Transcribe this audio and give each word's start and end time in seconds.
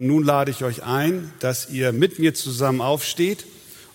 Nun 0.00 0.22
lade 0.22 0.52
ich 0.52 0.62
euch 0.62 0.84
ein, 0.84 1.32
dass 1.40 1.70
ihr 1.70 1.90
mit 1.90 2.20
mir 2.20 2.32
zusammen 2.32 2.80
aufsteht 2.80 3.44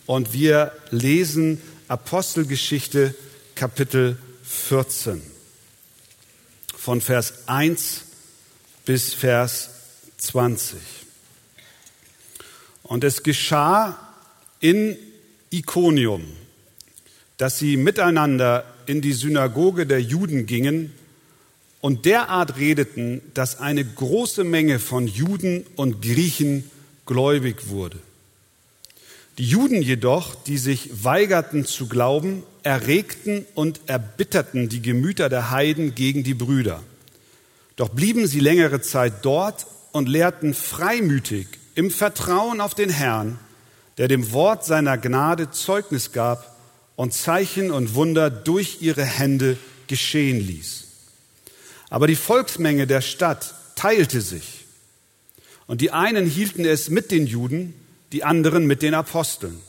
und 0.06 0.34
wir 0.34 0.74
lesen 0.92 1.62
Apostelgeschichte 1.88 3.16
Kapitel 3.56 4.18
14 4.44 5.22
von 6.76 7.00
Vers 7.00 7.48
1 7.48 8.02
bis 8.86 9.14
Vers 9.14 9.70
20. 10.18 10.78
Und 12.84 13.06
es 13.06 13.24
geschah 13.24 13.98
in 14.60 14.98
Ikonium, 15.52 16.26
dass 17.38 17.60
sie 17.60 17.78
miteinander 17.78 18.66
in 18.88 19.00
die 19.00 19.14
Synagoge 19.14 19.88
der 19.88 20.02
Juden 20.02 20.48
gingen 20.48 20.94
und 21.84 22.06
derart 22.06 22.56
redeten, 22.56 23.22
dass 23.34 23.60
eine 23.60 23.84
große 23.84 24.46
Menge 24.46 24.80
von 24.80 25.06
Juden 25.06 25.66
und 25.76 26.02
Griechen 26.02 26.72
gläubig 27.06 27.68
wurde. 27.68 27.98
Die 29.38 29.44
Juden 29.46 29.82
jedoch, 29.82 30.34
die 30.34 30.58
sich 30.58 31.04
weigerten 31.04 31.66
zu 31.66 31.90
glauben, 31.90 32.44
erregten 32.64 33.46
und 33.54 33.82
erbitterten 33.88 34.70
die 34.70 34.82
Gemüter 34.82 35.28
der 35.28 35.52
Heiden 35.52 35.94
gegen 35.94 36.24
die 36.24 36.34
Brüder. 36.34 36.82
Doch 37.76 37.90
blieben 37.90 38.28
sie 38.28 38.40
längere 38.40 38.80
Zeit 38.80 39.16
dort 39.24 39.68
und 39.92 40.08
lehrten 40.08 40.54
freimütig 40.54 41.48
im 41.76 41.92
Vertrauen 41.92 42.62
auf 42.62 42.76
den 42.76 42.92
Herrn, 42.92 43.38
der 43.98 44.08
dem 44.08 44.32
Wort 44.32 44.64
seiner 44.64 44.98
Gnade 44.98 45.52
Zeugnis 45.52 46.14
gab 46.14 46.58
und 46.96 47.14
Zeichen 47.14 47.72
und 47.72 47.94
Wunder 47.94 48.30
durch 48.30 48.78
ihre 48.80 49.04
Hände 49.04 49.58
geschehen 49.88 50.40
ließ. 50.40 50.83
Aber 51.94 52.08
die 52.08 52.16
Volksmenge 52.16 52.88
der 52.88 53.02
Stadt 53.02 53.54
teilte 53.76 54.22
sich. 54.22 54.66
Und 55.68 55.80
die 55.80 55.92
einen 55.92 56.26
hielten 56.26 56.66
es 56.66 56.90
mit 56.90 57.12
den 57.12 57.28
Juden, 57.28 57.76
die 58.12 58.24
anderen 58.24 58.66
mit 58.66 58.82
den 58.82 58.96
Aposteln. 58.96 59.62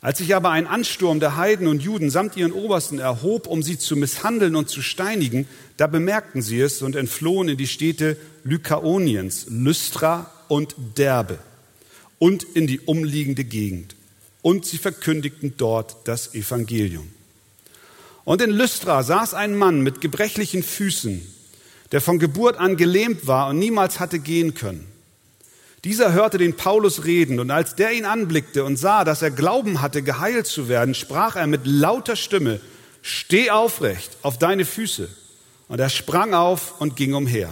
Als 0.00 0.18
sich 0.18 0.36
aber 0.36 0.50
ein 0.50 0.68
Ansturm 0.68 1.18
der 1.18 1.36
Heiden 1.36 1.66
und 1.66 1.82
Juden 1.82 2.10
samt 2.10 2.36
ihren 2.36 2.52
Obersten 2.52 3.00
erhob, 3.00 3.48
um 3.48 3.60
sie 3.64 3.76
zu 3.76 3.96
misshandeln 3.96 4.54
und 4.54 4.68
zu 4.68 4.82
steinigen, 4.82 5.48
da 5.78 5.88
bemerkten 5.88 6.42
sie 6.42 6.60
es 6.60 6.80
und 6.80 6.94
entflohen 6.94 7.48
in 7.48 7.56
die 7.56 7.66
Städte 7.66 8.16
Lykaoniens, 8.44 9.46
Lystra 9.48 10.30
und 10.46 10.76
Derbe 10.96 11.40
und 12.20 12.44
in 12.44 12.68
die 12.68 12.78
umliegende 12.78 13.42
Gegend. 13.42 13.96
Und 14.42 14.64
sie 14.64 14.78
verkündigten 14.78 15.54
dort 15.56 16.06
das 16.06 16.36
Evangelium. 16.36 17.08
Und 18.24 18.40
in 18.40 18.50
Lystra 18.50 19.02
saß 19.02 19.34
ein 19.34 19.56
Mann 19.56 19.80
mit 19.80 20.00
gebrechlichen 20.00 20.62
Füßen, 20.62 21.26
der 21.90 22.00
von 22.00 22.18
Geburt 22.18 22.56
an 22.56 22.76
gelähmt 22.76 23.26
war 23.26 23.48
und 23.48 23.58
niemals 23.58 24.00
hatte 24.00 24.18
gehen 24.18 24.54
können. 24.54 24.86
Dieser 25.84 26.12
hörte 26.12 26.38
den 26.38 26.56
Paulus 26.56 27.04
reden 27.04 27.40
und 27.40 27.50
als 27.50 27.74
der 27.74 27.92
ihn 27.92 28.04
anblickte 28.04 28.64
und 28.64 28.76
sah, 28.76 29.04
dass 29.04 29.20
er 29.20 29.32
Glauben 29.32 29.82
hatte, 29.82 30.02
geheilt 30.02 30.46
zu 30.46 30.68
werden, 30.68 30.94
sprach 30.94 31.34
er 31.34 31.48
mit 31.48 31.62
lauter 31.64 32.14
Stimme, 32.14 32.60
steh 33.02 33.50
aufrecht 33.50 34.16
auf 34.22 34.38
deine 34.38 34.64
Füße. 34.64 35.08
Und 35.66 35.80
er 35.80 35.88
sprang 35.88 36.34
auf 36.34 36.80
und 36.80 36.94
ging 36.96 37.14
umher. 37.14 37.48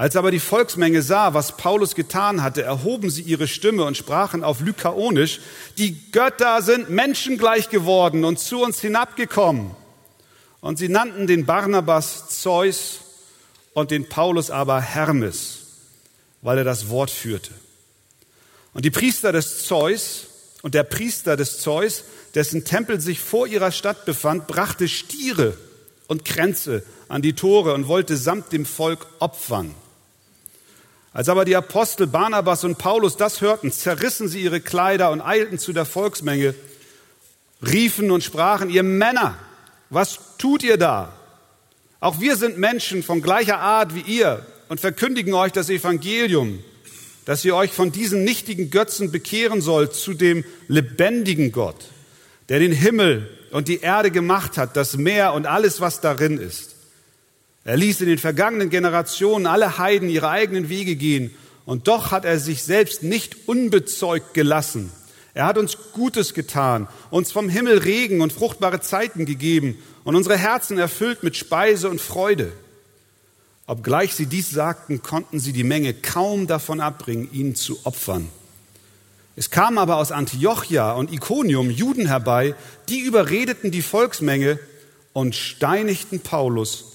Als 0.00 0.16
aber 0.16 0.30
die 0.30 0.40
Volksmenge 0.40 1.02
sah, 1.02 1.34
was 1.34 1.58
Paulus 1.58 1.94
getan 1.94 2.42
hatte, 2.42 2.62
erhoben 2.62 3.10
sie 3.10 3.20
ihre 3.20 3.46
Stimme 3.46 3.84
und 3.84 3.98
sprachen 3.98 4.42
auf 4.42 4.60
Lykaonisch, 4.60 5.40
die 5.76 6.10
Götter 6.10 6.62
sind 6.62 6.88
menschengleich 6.88 7.68
geworden 7.68 8.24
und 8.24 8.38
zu 8.38 8.62
uns 8.62 8.80
hinabgekommen. 8.80 9.72
Und 10.62 10.78
sie 10.78 10.88
nannten 10.88 11.26
den 11.26 11.44
Barnabas 11.44 12.30
Zeus 12.30 13.00
und 13.74 13.90
den 13.90 14.08
Paulus 14.08 14.50
aber 14.50 14.80
Hermes, 14.80 15.66
weil 16.40 16.56
er 16.56 16.64
das 16.64 16.88
Wort 16.88 17.10
führte. 17.10 17.50
Und 18.72 18.86
die 18.86 18.90
Priester 18.90 19.32
des 19.32 19.66
Zeus 19.66 20.28
und 20.62 20.72
der 20.72 20.84
Priester 20.84 21.36
des 21.36 21.58
Zeus, 21.58 22.04
dessen 22.34 22.64
Tempel 22.64 23.02
sich 23.02 23.20
vor 23.20 23.46
ihrer 23.46 23.70
Stadt 23.70 24.06
befand, 24.06 24.46
brachte 24.46 24.88
Stiere 24.88 25.58
und 26.06 26.24
Kränze 26.24 26.84
an 27.08 27.20
die 27.20 27.34
Tore 27.34 27.74
und 27.74 27.86
wollte 27.86 28.16
samt 28.16 28.50
dem 28.52 28.64
Volk 28.64 29.06
opfern. 29.18 29.74
Als 31.12 31.28
aber 31.28 31.44
die 31.44 31.56
Apostel 31.56 32.06
Barnabas 32.06 32.62
und 32.62 32.78
Paulus 32.78 33.16
das 33.16 33.40
hörten, 33.40 33.72
zerrissen 33.72 34.28
sie 34.28 34.42
ihre 34.42 34.60
Kleider 34.60 35.10
und 35.10 35.20
eilten 35.20 35.58
zu 35.58 35.72
der 35.72 35.84
Volksmenge, 35.84 36.54
riefen 37.66 38.10
und 38.10 38.22
sprachen, 38.22 38.70
ihr 38.70 38.84
Männer, 38.84 39.36
was 39.90 40.18
tut 40.38 40.62
ihr 40.62 40.76
da? 40.76 41.12
Auch 41.98 42.20
wir 42.20 42.36
sind 42.36 42.58
Menschen 42.58 43.02
von 43.02 43.22
gleicher 43.22 43.58
Art 43.58 43.94
wie 43.94 44.00
ihr 44.00 44.46
und 44.68 44.80
verkündigen 44.80 45.34
euch 45.34 45.52
das 45.52 45.68
Evangelium, 45.68 46.62
dass 47.24 47.44
ihr 47.44 47.56
euch 47.56 47.72
von 47.72 47.90
diesen 47.90 48.22
nichtigen 48.22 48.70
Götzen 48.70 49.10
bekehren 49.10 49.60
sollt 49.60 49.94
zu 49.94 50.14
dem 50.14 50.44
lebendigen 50.68 51.50
Gott, 51.50 51.86
der 52.48 52.60
den 52.60 52.72
Himmel 52.72 53.28
und 53.50 53.66
die 53.66 53.80
Erde 53.80 54.12
gemacht 54.12 54.56
hat, 54.56 54.76
das 54.76 54.96
Meer 54.96 55.34
und 55.34 55.46
alles, 55.46 55.80
was 55.80 56.00
darin 56.00 56.38
ist 56.38 56.76
er 57.64 57.76
ließ 57.76 58.00
in 58.00 58.08
den 58.08 58.18
vergangenen 58.18 58.70
Generationen 58.70 59.46
alle 59.46 59.78
Heiden 59.78 60.08
ihre 60.08 60.30
eigenen 60.30 60.68
Wege 60.68 60.96
gehen 60.96 61.34
und 61.66 61.88
doch 61.88 62.10
hat 62.10 62.24
er 62.24 62.38
sich 62.38 62.62
selbst 62.62 63.02
nicht 63.02 63.48
unbezeugt 63.48 64.34
gelassen. 64.34 64.90
Er 65.34 65.46
hat 65.46 65.58
uns 65.58 65.76
Gutes 65.92 66.34
getan, 66.34 66.88
uns 67.10 67.30
vom 67.30 67.48
Himmel 67.48 67.78
Regen 67.78 68.20
und 68.20 68.32
fruchtbare 68.32 68.80
Zeiten 68.80 69.26
gegeben 69.26 69.78
und 70.04 70.16
unsere 70.16 70.36
Herzen 70.36 70.78
erfüllt 70.78 71.22
mit 71.22 71.36
Speise 71.36 71.88
und 71.88 72.00
Freude. 72.00 72.52
Obgleich 73.66 74.14
sie 74.14 74.26
dies 74.26 74.50
sagten, 74.50 75.02
konnten 75.02 75.38
sie 75.38 75.52
die 75.52 75.62
Menge 75.62 75.94
kaum 75.94 76.48
davon 76.48 76.80
abbringen, 76.80 77.28
ihn 77.30 77.54
zu 77.54 77.78
opfern. 77.84 78.28
Es 79.36 79.50
kamen 79.50 79.78
aber 79.78 79.98
aus 79.98 80.10
Antiochia 80.10 80.92
und 80.92 81.12
Iconium 81.12 81.70
Juden 81.70 82.06
herbei, 82.06 82.56
die 82.88 83.00
überredeten 83.00 83.70
die 83.70 83.82
Volksmenge 83.82 84.58
und 85.12 85.36
steinigten 85.36 86.18
Paulus 86.18 86.89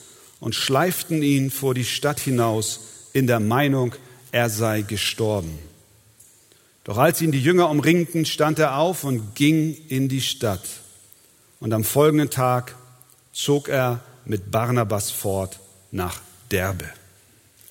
und 0.45 0.53
schleiften 0.53 1.23
ihn 1.23 1.49
vor 1.49 1.73
die 1.73 1.83
Stadt 1.83 2.19
hinaus 2.19 2.81
in 3.13 3.25
der 3.25 3.39
Meinung, 3.39 3.95
er 4.31 4.51
sei 4.51 4.83
gestorben. 4.83 5.57
Doch 6.83 6.99
als 6.99 7.19
ihn 7.19 7.31
die 7.31 7.41
Jünger 7.41 7.67
umringten, 7.67 8.27
stand 8.27 8.59
er 8.59 8.77
auf 8.77 9.03
und 9.03 9.33
ging 9.33 9.75
in 9.87 10.07
die 10.07 10.21
Stadt. 10.21 10.61
Und 11.59 11.73
am 11.73 11.83
folgenden 11.83 12.29
Tag 12.29 12.75
zog 13.33 13.69
er 13.69 14.01
mit 14.25 14.51
Barnabas 14.51 15.09
fort 15.09 15.59
nach 15.89 16.21
Derbe. 16.51 16.91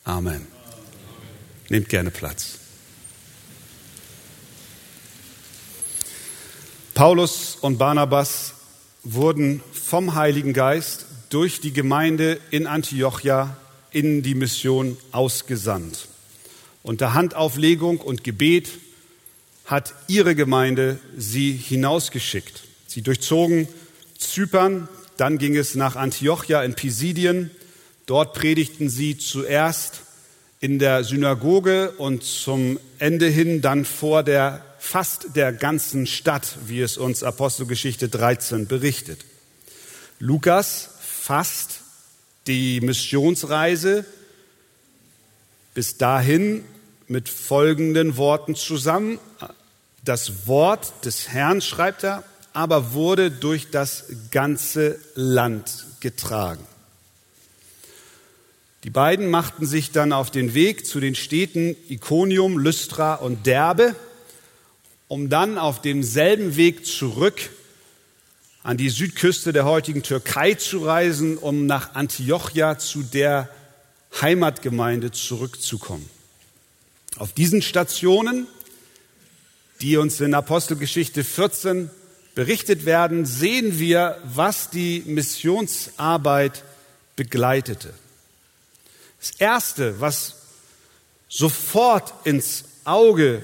Amen. 0.02 0.44
Nehmt 1.68 1.88
gerne 1.88 2.10
Platz. 2.10 2.58
Paulus 6.92 7.56
und 7.60 7.78
Barnabas 7.78 8.54
wurden 9.04 9.62
vom 9.72 10.16
Heiligen 10.16 10.52
Geist 10.52 11.06
durch 11.34 11.60
die 11.60 11.72
Gemeinde 11.72 12.38
in 12.52 12.68
Antiochia 12.68 13.56
in 13.90 14.22
die 14.22 14.36
Mission 14.36 14.96
ausgesandt. 15.10 16.06
Unter 16.84 17.12
Handauflegung 17.12 17.98
und 17.98 18.22
Gebet 18.22 18.68
hat 19.64 19.94
ihre 20.06 20.36
Gemeinde 20.36 21.00
sie 21.16 21.50
hinausgeschickt. 21.50 22.62
Sie 22.86 23.02
durchzogen 23.02 23.66
Zypern, 24.16 24.88
dann 25.16 25.38
ging 25.38 25.56
es 25.56 25.74
nach 25.74 25.96
Antiochia 25.96 26.62
in 26.62 26.74
Pisidien. 26.74 27.50
Dort 28.06 28.34
predigten 28.34 28.88
sie 28.88 29.18
zuerst 29.18 30.02
in 30.60 30.78
der 30.78 31.02
Synagoge 31.02 31.90
und 31.98 32.22
zum 32.22 32.78
Ende 33.00 33.26
hin 33.26 33.60
dann 33.60 33.84
vor 33.84 34.22
der 34.22 34.64
fast 34.78 35.34
der 35.34 35.52
ganzen 35.52 36.06
Stadt, 36.06 36.58
wie 36.66 36.80
es 36.80 36.96
uns 36.96 37.24
Apostelgeschichte 37.24 38.08
13 38.08 38.68
berichtet. 38.68 39.24
Lukas 40.20 40.93
fasst 41.24 41.80
die 42.46 42.82
Missionsreise 42.82 44.04
bis 45.72 45.96
dahin 45.96 46.62
mit 47.08 47.30
folgenden 47.30 48.18
Worten 48.18 48.54
zusammen. 48.54 49.18
Das 50.04 50.46
Wort 50.46 50.92
des 51.06 51.30
Herrn, 51.30 51.62
schreibt 51.62 52.04
er, 52.04 52.24
aber 52.52 52.92
wurde 52.92 53.30
durch 53.30 53.70
das 53.70 54.04
ganze 54.32 54.98
Land 55.14 55.86
getragen. 56.00 56.66
Die 58.82 58.90
beiden 58.90 59.30
machten 59.30 59.64
sich 59.64 59.92
dann 59.92 60.12
auf 60.12 60.30
den 60.30 60.52
Weg 60.52 60.84
zu 60.84 61.00
den 61.00 61.14
Städten 61.14 61.74
Iconium, 61.88 62.58
Lystra 62.58 63.14
und 63.14 63.46
Derbe, 63.46 63.96
um 65.08 65.30
dann 65.30 65.56
auf 65.56 65.80
demselben 65.80 66.56
Weg 66.56 66.84
zurück 66.84 67.48
an 68.64 68.78
die 68.78 68.88
Südküste 68.88 69.52
der 69.52 69.66
heutigen 69.66 70.02
Türkei 70.02 70.54
zu 70.54 70.78
reisen, 70.78 71.36
um 71.36 71.66
nach 71.66 71.94
Antiochia 71.94 72.78
zu 72.78 73.02
der 73.02 73.50
Heimatgemeinde 74.22 75.12
zurückzukommen. 75.12 76.08
Auf 77.18 77.34
diesen 77.34 77.60
Stationen, 77.60 78.46
die 79.82 79.98
uns 79.98 80.18
in 80.20 80.32
Apostelgeschichte 80.32 81.24
14 81.24 81.90
berichtet 82.34 82.86
werden, 82.86 83.26
sehen 83.26 83.78
wir, 83.78 84.18
was 84.24 84.70
die 84.70 85.02
Missionsarbeit 85.04 86.64
begleitete. 87.16 87.92
Das 89.20 89.32
Erste, 89.32 90.00
was 90.00 90.36
sofort 91.28 92.14
ins 92.26 92.64
Auge 92.84 93.42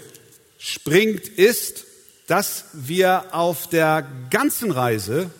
springt, 0.58 1.28
ist, 1.28 1.84
dass 2.31 2.67
wir 2.73 3.35
auf 3.35 3.67
der 3.67 4.06
ganzen 4.31 4.71
Reise 4.71 5.32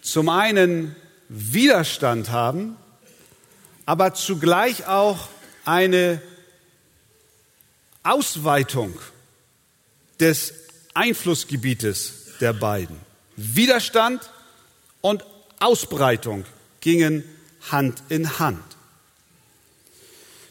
zum 0.00 0.28
einen 0.28 0.94
Widerstand 1.28 2.30
haben, 2.30 2.76
aber 3.84 4.14
zugleich 4.14 4.86
auch 4.86 5.26
eine 5.64 6.22
Ausweitung 8.04 8.96
des 10.20 10.54
Einflussgebietes 10.94 12.36
der 12.40 12.52
beiden. 12.52 13.00
Widerstand 13.34 14.30
und 15.00 15.24
Ausbreitung 15.58 16.44
gingen 16.80 17.24
Hand 17.72 18.04
in 18.08 18.38
Hand. 18.38 18.62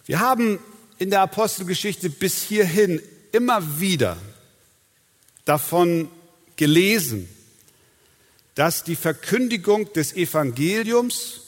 Wir 0.08 0.20
haben 0.20 0.60
in 0.98 1.10
der 1.10 1.22
Apostelgeschichte 1.22 2.10
bis 2.10 2.44
hierhin 2.44 3.02
immer 3.32 3.80
wieder 3.80 4.18
davon 5.48 6.10
gelesen, 6.56 7.28
dass 8.56 8.84
die 8.84 8.96
Verkündigung 8.96 9.92
des 9.94 10.14
Evangeliums 10.14 11.42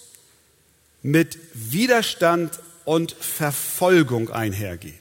mit 1.01 1.37
Widerstand 1.53 2.59
und 2.85 3.11
Verfolgung 3.11 4.29
einhergeht. 4.29 4.93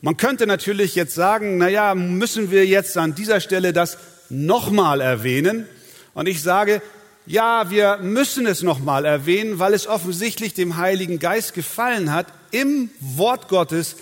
Man 0.00 0.16
könnte 0.16 0.46
natürlich 0.46 0.94
jetzt 0.94 1.14
sagen, 1.14 1.58
na 1.58 1.68
ja, 1.68 1.94
müssen 1.94 2.50
wir 2.50 2.66
jetzt 2.66 2.96
an 2.96 3.14
dieser 3.14 3.40
Stelle 3.40 3.72
das 3.72 3.98
nochmal 4.30 5.00
erwähnen? 5.00 5.66
Und 6.14 6.26
ich 6.26 6.42
sage, 6.42 6.80
ja, 7.26 7.70
wir 7.70 7.98
müssen 7.98 8.46
es 8.46 8.62
nochmal 8.62 9.04
erwähnen, 9.04 9.58
weil 9.58 9.74
es 9.74 9.86
offensichtlich 9.86 10.54
dem 10.54 10.76
Heiligen 10.78 11.18
Geist 11.18 11.54
gefallen 11.54 12.12
hat, 12.12 12.26
im 12.50 12.90
Wort 12.98 13.48
Gottes 13.48 13.96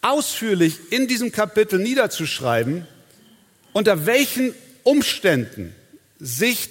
ausführlich 0.00 0.90
in 0.90 1.06
diesem 1.06 1.30
Kapitel 1.30 1.78
niederzuschreiben, 1.78 2.86
unter 3.72 4.06
welchen 4.06 4.54
Umständen 4.82 5.74
sich 6.18 6.68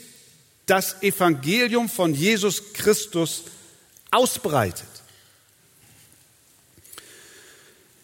das 0.65 1.01
Evangelium 1.01 1.89
von 1.89 2.13
Jesus 2.13 2.73
Christus 2.73 3.43
ausbreitet. 4.11 4.87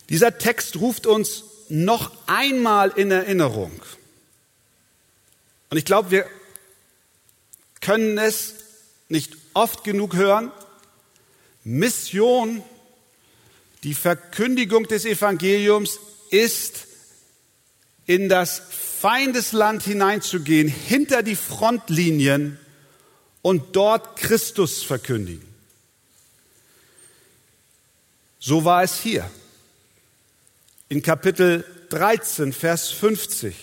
Dieser 0.09 0.37
Text 0.37 0.77
ruft 0.77 1.05
uns 1.05 1.43
noch 1.69 2.11
einmal 2.27 2.91
in 2.95 3.11
Erinnerung. 3.11 3.71
Und 5.69 5.77
ich 5.77 5.85
glaube, 5.85 6.11
wir 6.11 6.25
können 7.81 8.17
es 8.17 8.55
nicht 9.09 9.35
oft 9.53 9.83
genug 9.83 10.15
hören. 10.15 10.51
Mission, 11.63 12.63
die 13.83 13.93
Verkündigung 13.93 14.87
des 14.87 15.05
Evangeliums 15.05 15.99
ist 16.29 16.86
in 18.07 18.29
das 18.29 18.61
Feindesland 18.69 19.83
hineinzugehen, 19.83 20.67
hinter 20.67 21.21
die 21.21 21.35
Frontlinien 21.35 22.57
und 23.41 23.75
dort 23.75 24.17
Christus 24.17 24.81
verkündigen. 24.81 25.45
So 28.39 28.63
war 28.65 28.81
es 28.81 28.99
hier. 28.99 29.29
In 30.89 31.01
Kapitel 31.01 31.65
13, 31.89 32.53
Vers 32.53 32.89
50, 32.89 33.55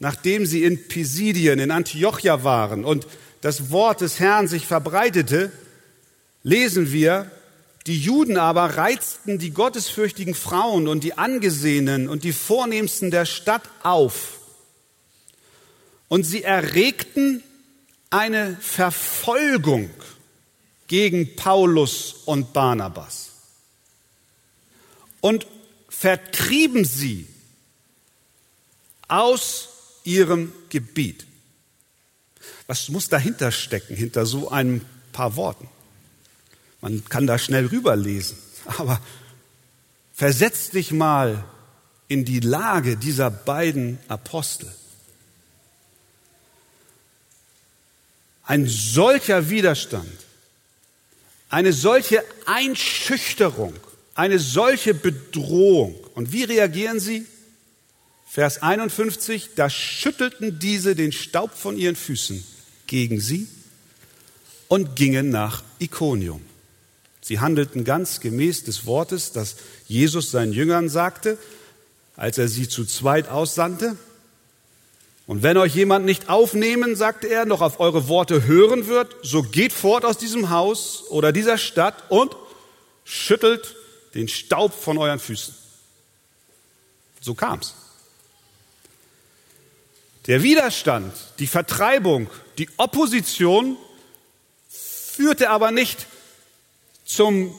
nachdem 0.00 0.46
sie 0.46 0.64
in 0.64 0.88
Pisidien, 0.88 1.60
in 1.60 1.70
Antiochia 1.70 2.42
waren 2.42 2.84
und 2.84 3.06
das 3.40 3.70
Wort 3.70 4.00
des 4.00 4.18
Herrn 4.18 4.48
sich 4.48 4.66
verbreitete, 4.66 5.52
lesen 6.42 6.92
wir, 6.92 7.30
die 7.86 7.98
Juden 7.98 8.36
aber 8.36 8.76
reizten 8.76 9.38
die 9.38 9.50
gottesfürchtigen 9.50 10.34
Frauen 10.34 10.88
und 10.88 11.04
die 11.04 11.16
Angesehenen 11.16 12.08
und 12.08 12.24
die 12.24 12.32
Vornehmsten 12.32 13.10
der 13.10 13.26
Stadt 13.26 13.62
auf. 13.82 14.40
Und 16.08 16.24
sie 16.24 16.42
erregten 16.42 17.42
eine 18.10 18.56
Verfolgung 18.60 19.90
gegen 20.88 21.36
Paulus 21.36 22.14
und 22.24 22.52
Barnabas 22.52 23.30
und 25.20 25.46
vertrieben 25.88 26.84
sie 26.84 27.26
aus 29.08 29.68
ihrem 30.04 30.52
Gebiet. 30.68 31.26
Was 32.66 32.88
muss 32.88 33.08
dahinter 33.08 33.52
stecken, 33.52 33.96
hinter 33.96 34.26
so 34.26 34.50
ein 34.50 34.84
paar 35.12 35.36
Worten? 35.36 35.68
Man 36.80 37.04
kann 37.04 37.26
da 37.26 37.38
schnell 37.38 37.66
rüberlesen, 37.66 38.36
aber 38.66 39.00
versetz 40.12 40.70
dich 40.70 40.92
mal 40.92 41.44
in 42.08 42.24
die 42.24 42.40
Lage 42.40 42.96
dieser 42.96 43.30
beiden 43.30 43.98
Apostel. 44.08 44.70
Ein 48.44 48.66
solcher 48.66 49.50
Widerstand, 49.50 50.06
eine 51.48 51.72
solche 51.72 52.22
Einschüchterung, 52.46 53.74
eine 54.14 54.38
solche 54.38 54.94
Bedrohung. 54.94 55.94
Und 56.14 56.32
wie 56.32 56.44
reagieren 56.44 57.00
sie? 57.00 57.26
Vers 58.26 58.62
51, 58.62 59.50
da 59.56 59.68
schüttelten 59.70 60.58
diese 60.58 60.94
den 60.94 61.12
Staub 61.12 61.52
von 61.54 61.76
ihren 61.76 61.96
Füßen 61.96 62.44
gegen 62.86 63.20
sie 63.20 63.48
und 64.68 64.94
gingen 64.94 65.30
nach 65.30 65.62
Ikonium. 65.78 66.42
Sie 67.26 67.40
handelten 67.40 67.82
ganz 67.82 68.20
gemäß 68.20 68.62
des 68.62 68.86
Wortes, 68.86 69.32
das 69.32 69.56
Jesus 69.88 70.30
seinen 70.30 70.52
Jüngern 70.52 70.88
sagte, 70.88 71.38
als 72.14 72.38
er 72.38 72.46
sie 72.46 72.68
zu 72.68 72.84
zweit 72.84 73.28
aussandte. 73.28 73.96
Und 75.26 75.42
wenn 75.42 75.56
euch 75.56 75.74
jemand 75.74 76.04
nicht 76.04 76.28
aufnehmen, 76.28 76.94
sagte 76.94 77.26
er, 77.26 77.44
noch 77.44 77.62
auf 77.62 77.80
eure 77.80 78.06
Worte 78.06 78.46
hören 78.46 78.86
wird, 78.86 79.16
so 79.22 79.42
geht 79.42 79.72
fort 79.72 80.04
aus 80.04 80.18
diesem 80.18 80.50
Haus 80.50 81.02
oder 81.08 81.32
dieser 81.32 81.58
Stadt 81.58 82.04
und 82.10 82.36
schüttelt 83.02 83.74
den 84.14 84.28
Staub 84.28 84.72
von 84.72 84.96
euren 84.96 85.18
Füßen. 85.18 85.52
So 87.20 87.34
kam's. 87.34 87.74
Der 90.28 90.44
Widerstand, 90.44 91.12
die 91.40 91.48
Vertreibung, 91.48 92.30
die 92.58 92.68
Opposition 92.76 93.76
führte 94.68 95.50
aber 95.50 95.72
nicht 95.72 96.06
zum 97.06 97.54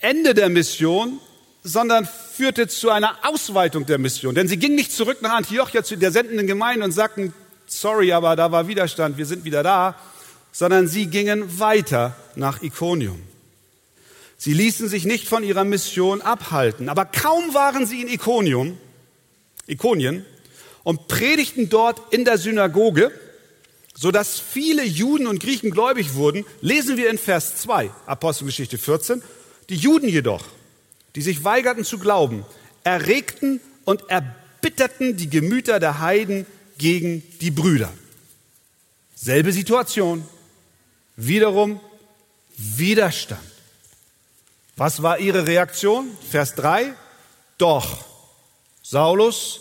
Ende 0.00 0.34
der 0.34 0.50
Mission, 0.50 1.20
sondern 1.62 2.06
führte 2.06 2.66
zu 2.68 2.90
einer 2.90 3.16
Ausweitung 3.22 3.86
der 3.86 3.98
Mission. 3.98 4.34
Denn 4.34 4.48
sie 4.48 4.58
ging 4.58 4.74
nicht 4.74 4.92
zurück 4.92 5.22
nach 5.22 5.32
Antiochia 5.32 5.84
zu 5.84 5.96
der 5.96 6.10
sendenden 6.10 6.46
Gemeinde 6.46 6.84
und 6.84 6.92
sagten, 6.92 7.32
sorry, 7.66 8.12
aber 8.12 8.36
da 8.36 8.52
war 8.52 8.68
Widerstand, 8.68 9.16
wir 9.16 9.26
sind 9.26 9.44
wieder 9.44 9.62
da, 9.62 9.96
sondern 10.50 10.88
sie 10.88 11.06
gingen 11.06 11.58
weiter 11.60 12.16
nach 12.34 12.62
Ikonium. 12.62 13.22
Sie 14.36 14.52
ließen 14.52 14.88
sich 14.88 15.04
nicht 15.04 15.28
von 15.28 15.44
ihrer 15.44 15.62
Mission 15.62 16.20
abhalten, 16.20 16.88
aber 16.88 17.04
kaum 17.04 17.54
waren 17.54 17.86
sie 17.86 18.02
in 18.02 18.08
Ikonium, 18.08 18.76
Ikonien, 19.68 20.26
und 20.82 21.06
predigten 21.06 21.68
dort 21.68 22.12
in 22.12 22.24
der 22.24 22.38
Synagoge, 22.38 23.12
sodass 23.94 24.40
viele 24.40 24.84
Juden 24.84 25.26
und 25.26 25.40
Griechen 25.42 25.70
gläubig 25.70 26.14
wurden, 26.14 26.44
lesen 26.60 26.96
wir 26.96 27.10
in 27.10 27.18
Vers 27.18 27.56
2, 27.56 27.90
Apostelgeschichte 28.06 28.78
14. 28.78 29.22
Die 29.68 29.76
Juden 29.76 30.08
jedoch, 30.08 30.44
die 31.14 31.22
sich 31.22 31.44
weigerten 31.44 31.84
zu 31.84 31.98
glauben, 31.98 32.44
erregten 32.84 33.60
und 33.84 34.08
erbitterten 34.08 35.16
die 35.16 35.30
Gemüter 35.30 35.78
der 35.80 36.00
Heiden 36.00 36.46
gegen 36.78 37.22
die 37.40 37.50
Brüder. 37.50 37.92
Selbe 39.14 39.52
Situation, 39.52 40.26
wiederum 41.16 41.80
Widerstand. 42.56 43.40
Was 44.76 45.02
war 45.02 45.18
ihre 45.18 45.46
Reaktion? 45.46 46.10
Vers 46.30 46.54
3. 46.54 46.94
Doch 47.58 48.04
Saulus, 48.82 49.60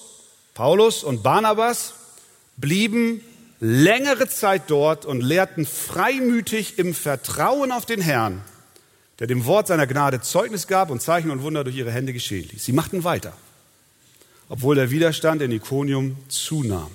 Paulus 0.53 1.03
und 1.03 1.21
Barnabas 1.21 1.93
blieben 2.57 3.23
längere 3.61 4.27
Zeit 4.27 4.63
dort 4.67 5.05
und 5.05 5.21
lehrten 5.21 5.65
freimütig 5.65 6.79
im 6.79 6.93
Vertrauen 6.93 7.71
auf 7.71 7.85
den 7.85 8.01
Herrn, 8.01 8.41
der 9.19 9.27
dem 9.27 9.45
Wort 9.45 9.67
seiner 9.67 9.87
Gnade 9.87 10.19
Zeugnis 10.19 10.67
gab 10.67 10.89
und 10.89 11.01
Zeichen 11.01 11.29
und 11.29 11.43
Wunder 11.43 11.63
durch 11.63 11.77
ihre 11.77 11.91
Hände 11.91 12.11
geschehen 12.11 12.49
ließ. 12.51 12.65
Sie 12.65 12.73
machten 12.73 13.03
weiter, 13.03 13.33
obwohl 14.49 14.75
der 14.75 14.89
Widerstand 14.89 15.43
in 15.43 15.51
Ikonium 15.51 16.17
zunahm. 16.27 16.89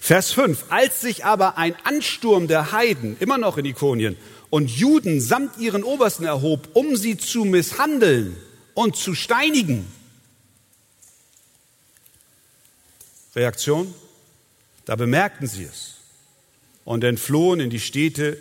Vers 0.00 0.32
5. 0.32 0.64
Als 0.68 1.00
sich 1.00 1.24
aber 1.24 1.56
ein 1.58 1.76
Ansturm 1.84 2.48
der 2.48 2.72
Heiden, 2.72 3.16
immer 3.20 3.38
noch 3.38 3.56
in 3.56 3.64
Ikonien, 3.64 4.16
und 4.50 4.70
Juden 4.70 5.20
samt 5.20 5.58
ihren 5.58 5.84
Obersten 5.84 6.24
erhob, 6.24 6.68
um 6.74 6.96
sie 6.96 7.16
zu 7.16 7.44
misshandeln 7.44 8.36
und 8.74 8.96
zu 8.96 9.14
steinigen. 9.14 9.86
Reaktion? 13.34 13.94
Da 14.84 14.96
bemerkten 14.96 15.46
sie 15.46 15.64
es 15.64 15.94
und 16.84 17.04
entflohen 17.04 17.60
in 17.60 17.70
die 17.70 17.80
Städte 17.80 18.38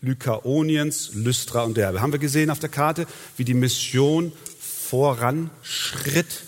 Lykaoniens, 0.00 1.12
Lystra 1.14 1.62
und 1.62 1.76
Derbe. 1.76 2.02
Haben 2.02 2.12
wir 2.12 2.18
gesehen 2.18 2.50
auf 2.50 2.58
der 2.58 2.68
Karte, 2.68 3.06
wie 3.36 3.44
die 3.44 3.54
Mission 3.54 4.32
voranschritt. 4.60 6.42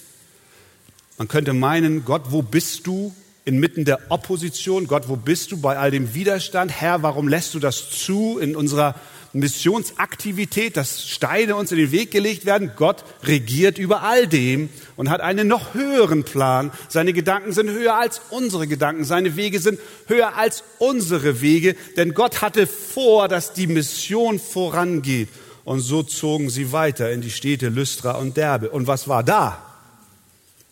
Man 1.17 1.29
könnte 1.29 1.55
meinen, 1.55 2.05
Gott, 2.05 2.25
wo 2.31 2.43
bist 2.43 2.87
du 2.87 3.15
inmitten 3.45 3.85
der 3.85 4.11
Opposition? 4.11 4.87
Gott, 4.87 5.09
wo 5.09 5.17
bist 5.17 5.53
du 5.53 5.57
bei 5.57 5.79
all 5.79 5.91
dem 5.91 6.12
Widerstand? 6.12 6.71
Herr, 6.71 7.03
warum 7.03 7.29
lässt 7.29 7.55
du 7.55 7.59
das 7.59 7.91
zu 7.91 8.38
in 8.38 8.57
unserer 8.57 8.95
Missionsaktivität, 9.33 10.76
dass 10.76 11.06
Steine 11.09 11.56
uns 11.56 11.73
in 11.73 11.78
den 11.78 11.92
Weg 11.92 12.11
gelegt 12.11 12.47
werden. 12.47 12.73
Gott 12.76 13.04
regiert 13.23 13.78
über 13.78 14.02
all 14.02 14.26
dem 14.26 14.68
und 14.97 15.11
hat 15.11 15.21
einen 15.21 15.49
noch 15.49 15.75
höheren 15.75 16.25
Plan. 16.25 16.71
Seine 16.88 17.12
Gedanken 17.12 17.52
sind 17.52 17.71
höher 17.71 17.95
als 17.95 18.21
unsere 18.30 18.66
Gedanken. 18.66 19.04
Seine 19.04 19.37
Wege 19.37 19.61
sind 19.61 19.78
höher 20.06 20.37
als 20.37 20.64
unsere 20.78 21.40
Wege. 21.40 21.76
Denn 21.97 22.14
Gott 22.14 22.42
hatte 22.42 22.66
vor, 22.66 23.28
dass 23.28 23.52
die 23.52 23.66
Mission 23.66 24.38
vorangeht. 24.38 25.28
Und 25.64 25.80
so 25.80 26.02
zogen 26.02 26.49
sie 26.49 26.73
weiter 26.73 27.11
in 27.11 27.21
die 27.21 27.30
Städte 27.30 27.68
Lystra 27.68 28.12
und 28.12 28.37
Derbe. 28.37 28.71
Und 28.71 28.87
was 28.87 29.09
war 29.09 29.25
da? 29.25 29.62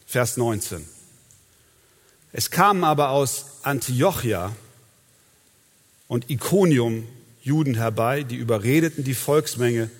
Vers 0.07 0.37
19. 0.37 0.85
Es 2.33 2.51
kamen 2.51 2.85
aber 2.85 3.11
aus 3.11 3.47
Antiochia 3.63 4.53
und 6.09 6.31
Iconium 6.31 7.07
Juden 7.45 7.75
herbei, 7.75 8.23
die 8.23 8.37
überredeten 8.37 9.05
die 9.05 9.15
Volksmenge 9.15 9.91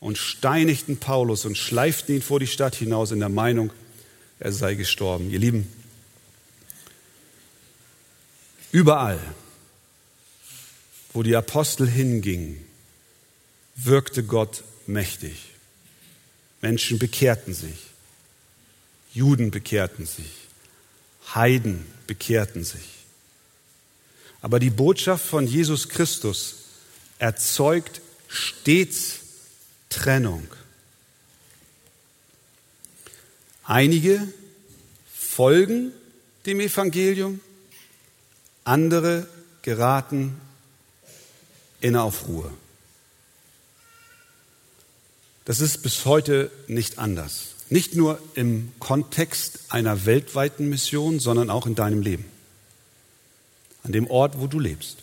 und 0.00 0.18
steinigten 0.18 0.98
Paulus 0.98 1.46
und 1.46 1.56
schleiften 1.56 2.16
ihn 2.16 2.22
vor 2.22 2.38
die 2.38 2.46
Stadt 2.46 2.74
hinaus 2.74 3.10
in 3.10 3.20
der 3.20 3.30
Meinung, 3.30 3.72
er 4.38 4.52
sei 4.52 4.74
gestorben. 4.74 5.30
Ihr 5.30 5.38
Lieben, 5.38 5.66
überall, 8.70 9.18
wo 11.14 11.22
die 11.22 11.34
Apostel 11.34 11.88
hingingen, 11.88 12.62
wirkte 13.76 14.22
Gott 14.22 14.62
mächtig. 14.86 15.54
Menschen 16.60 16.98
bekehrten 16.98 17.54
sich, 17.54 17.78
Juden 19.14 19.50
bekehrten 19.50 20.04
sich, 20.04 20.32
Heiden 21.34 21.86
bekehrten 22.06 22.62
sich. 22.62 23.06
Aber 24.42 24.58
die 24.58 24.68
Botschaft 24.68 25.24
von 25.24 25.46
Jesus 25.46 25.88
Christus 25.88 26.59
erzeugt 27.20 28.00
stets 28.28 29.20
Trennung. 29.88 30.46
Einige 33.64 34.26
folgen 35.14 35.92
dem 36.46 36.60
Evangelium, 36.60 37.40
andere 38.64 39.28
geraten 39.62 40.40
in 41.80 41.94
Aufruhr. 41.94 42.52
Das 45.44 45.60
ist 45.60 45.82
bis 45.82 46.04
heute 46.04 46.50
nicht 46.68 46.98
anders. 46.98 47.54
Nicht 47.68 47.94
nur 47.94 48.20
im 48.34 48.72
Kontext 48.80 49.60
einer 49.68 50.06
weltweiten 50.06 50.68
Mission, 50.68 51.20
sondern 51.20 51.50
auch 51.50 51.66
in 51.66 51.74
deinem 51.74 52.02
Leben. 52.02 52.24
An 53.82 53.92
dem 53.92 54.08
Ort, 54.08 54.40
wo 54.40 54.46
du 54.46 54.58
lebst. 54.58 54.98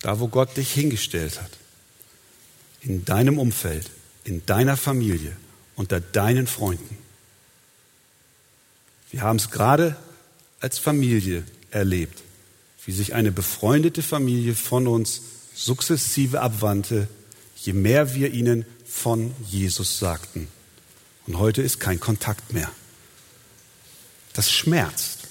Da, 0.00 0.20
wo 0.20 0.28
Gott 0.28 0.56
dich 0.56 0.72
hingestellt 0.72 1.40
hat. 1.40 1.50
In 2.80 3.04
deinem 3.04 3.38
Umfeld, 3.38 3.90
in 4.24 4.44
deiner 4.46 4.76
Familie, 4.76 5.36
unter 5.74 6.00
deinen 6.00 6.46
Freunden. 6.46 6.98
Wir 9.10 9.22
haben 9.22 9.36
es 9.36 9.50
gerade 9.50 9.96
als 10.60 10.78
Familie 10.78 11.44
erlebt, 11.70 12.22
wie 12.84 12.92
sich 12.92 13.14
eine 13.14 13.32
befreundete 13.32 14.02
Familie 14.02 14.54
von 14.54 14.86
uns 14.86 15.22
sukzessive 15.54 16.40
abwandte, 16.40 17.08
je 17.56 17.72
mehr 17.72 18.14
wir 18.14 18.32
ihnen 18.32 18.64
von 18.86 19.34
Jesus 19.48 19.98
sagten. 19.98 20.48
Und 21.26 21.38
heute 21.38 21.62
ist 21.62 21.80
kein 21.80 22.00
Kontakt 22.00 22.52
mehr. 22.52 22.70
Das 24.32 24.50
schmerzt. 24.50 25.28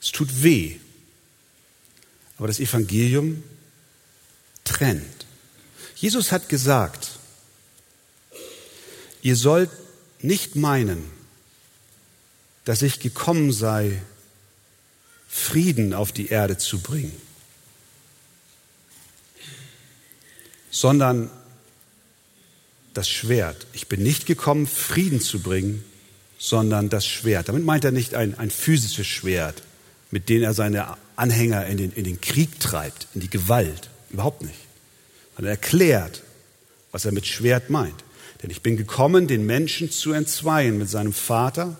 Es 0.00 0.12
tut 0.12 0.42
weh. 0.42 0.76
Aber 2.38 2.48
das 2.48 2.60
Evangelium 2.60 3.42
trennt. 4.64 5.26
Jesus 5.94 6.32
hat 6.32 6.48
gesagt, 6.48 7.18
ihr 9.22 9.36
sollt 9.36 9.70
nicht 10.20 10.56
meinen, 10.56 11.10
dass 12.64 12.82
ich 12.82 13.00
gekommen 13.00 13.52
sei, 13.52 14.02
Frieden 15.28 15.94
auf 15.94 16.12
die 16.12 16.28
Erde 16.28 16.58
zu 16.58 16.80
bringen, 16.80 17.16
sondern 20.70 21.30
das 22.92 23.08
Schwert. 23.08 23.66
Ich 23.72 23.86
bin 23.86 24.02
nicht 24.02 24.26
gekommen, 24.26 24.66
Frieden 24.66 25.20
zu 25.20 25.40
bringen, 25.40 25.84
sondern 26.38 26.88
das 26.88 27.06
Schwert. 27.06 27.48
Damit 27.48 27.64
meint 27.64 27.84
er 27.84 27.92
nicht 27.92 28.14
ein, 28.14 28.36
ein 28.38 28.50
physisches 28.50 29.06
Schwert, 29.06 29.62
mit 30.10 30.28
dem 30.28 30.42
er 30.42 30.54
seine 30.54 30.96
Anhänger 31.16 31.66
in 31.66 31.76
den, 31.76 31.92
in 31.92 32.04
den 32.04 32.20
Krieg 32.20 32.60
treibt, 32.60 33.08
in 33.14 33.20
die 33.20 33.30
Gewalt. 33.30 33.90
Überhaupt 34.10 34.42
nicht. 34.42 34.58
Sondern 35.34 35.50
er 35.50 35.56
erklärt, 35.56 36.22
was 36.92 37.04
er 37.04 37.12
mit 37.12 37.26
Schwert 37.26 37.70
meint. 37.70 38.04
Denn 38.42 38.50
ich 38.50 38.62
bin 38.62 38.76
gekommen, 38.76 39.26
den 39.26 39.46
Menschen 39.46 39.90
zu 39.90 40.12
entzweien 40.12 40.78
mit 40.78 40.88
seinem 40.88 41.12
Vater 41.12 41.76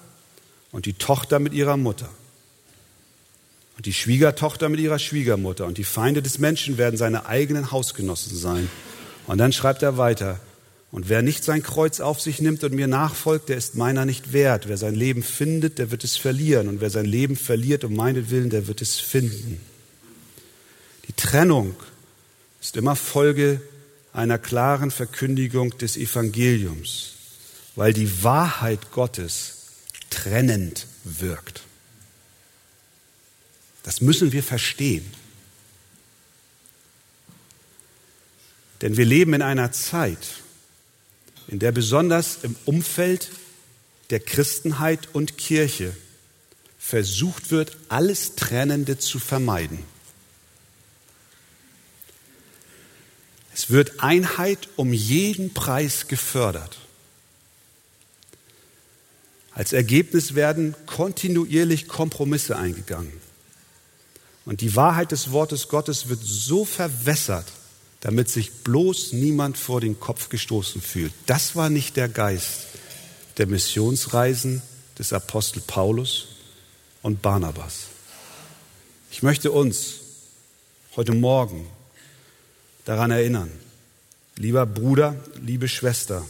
und 0.73 0.87
die 0.87 0.95
Tochter 0.95 1.39
mit 1.39 1.53
ihrer 1.53 1.77
Mutter. 1.77 2.09
Und 3.77 3.85
die 3.85 3.93
Schwiegertochter 3.93 4.69
mit 4.69 4.81
ihrer 4.81 4.99
Schwiegermutter. 4.99 5.67
Und 5.67 5.79
die 5.79 5.85
Feinde 5.85 6.23
des 6.23 6.39
Menschen 6.39 6.79
werden 6.79 6.97
seine 6.97 7.27
eigenen 7.27 7.71
Hausgenossen 7.71 8.37
sein. 8.37 8.71
Und 9.27 9.39
dann 9.39 9.53
schreibt 9.53 9.83
er 9.83 9.99
weiter, 9.99 10.41
und 10.93 11.09
wer 11.09 11.23
nicht 11.23 11.45
sein 11.45 11.63
Kreuz 11.63 12.01
auf 12.01 12.21
sich 12.21 12.41
nimmt 12.41 12.63
und 12.65 12.73
mir 12.73 12.87
nachfolgt, 12.87 13.49
der 13.49 13.57
ist 13.57 13.75
meiner 13.75 14.05
nicht 14.05 14.33
wert. 14.33 14.69
Wer 14.69 14.77
sein 14.77 14.95
Leben 14.95 15.23
findet, 15.23 15.79
der 15.79 15.91
wird 15.91 16.05
es 16.05 16.17
verlieren. 16.17 16.69
Und 16.69 16.81
wer 16.81 16.91
sein 16.91 17.05
Leben 17.05 17.37
verliert 17.37 17.85
um 17.85 17.95
meinetwillen, 17.95 18.51
der 18.51 18.67
wird 18.67 18.83
es 18.83 18.99
finden. 18.99 19.61
Die 21.09 21.13
Trennung 21.13 21.75
ist 22.61 22.77
immer 22.77 22.97
Folge 22.97 23.61
einer 24.13 24.39
klaren 24.39 24.91
Verkündigung 24.91 25.77
des 25.77 25.97
Evangeliums, 25.97 27.15
weil 27.75 27.93
die 27.93 28.23
Wahrheit 28.23 28.93
Gottes 28.93 29.67
trennend 30.09 30.87
wirkt. 31.05 31.63
Das 33.83 34.01
müssen 34.01 34.33
wir 34.33 34.43
verstehen. 34.43 35.05
Denn 38.83 38.97
wir 38.97 39.05
leben 39.05 39.35
in 39.35 39.43
einer 39.43 39.73
Zeit, 39.73 40.43
in 41.49 41.59
der 41.59 41.73
besonders 41.73 42.39
im 42.43 42.57
Umfeld 42.65 43.31
der 44.11 44.21
Christenheit 44.21 45.09
und 45.13 45.39
Kirche 45.39 45.97
versucht 46.79 47.51
wird, 47.51 47.77
alles 47.89 48.37
Trennende 48.37 48.99
zu 48.99 49.19
vermeiden. 49.19 49.79
Es 53.53 53.71
wird 53.71 54.01
Einheit 54.01 54.69
um 54.77 54.93
jeden 54.93 55.55
Preis 55.55 56.09
gefördert. 56.09 56.79
Als 59.53 59.73
Ergebnis 59.73 60.35
werden 60.35 60.75
kontinuierlich 60.85 61.89
Kompromisse 61.89 62.57
eingegangen. 62.57 63.15
Und 64.45 64.61
die 64.61 64.77
Wahrheit 64.77 65.11
des 65.11 65.33
Wortes 65.33 65.69
Gottes 65.69 66.09
wird 66.09 66.21
so 66.23 66.67
verwässert, 66.67 67.51
damit 68.07 68.29
sich 68.29 68.53
bloß 68.53 69.15
niemand 69.15 69.59
vor 69.59 69.81
den 69.81 69.99
Kopf 69.99 70.29
gestoßen 70.29 70.81
fühlt. 70.81 71.13
Das 71.27 71.57
war 71.57 71.71
nicht 71.71 71.97
der 71.97 72.09
Geist 72.09 72.67
der 73.37 73.49
Missionsreisen 73.49 74.63
des 74.97 75.13
Apostel 75.13 75.61
Paulus 75.67 76.29
und 77.03 77.21
Barnabas. 77.21 77.87
Ich 79.11 79.25
möchte 79.25 79.51
uns 79.51 80.03
heute 80.95 81.15
Morgen 81.15 81.67
daran 82.85 83.11
erinnern, 83.11 83.51
lieber 84.37 84.67
Bruder, 84.67 85.17
liebe 85.43 85.67
Schwester, 85.67 86.25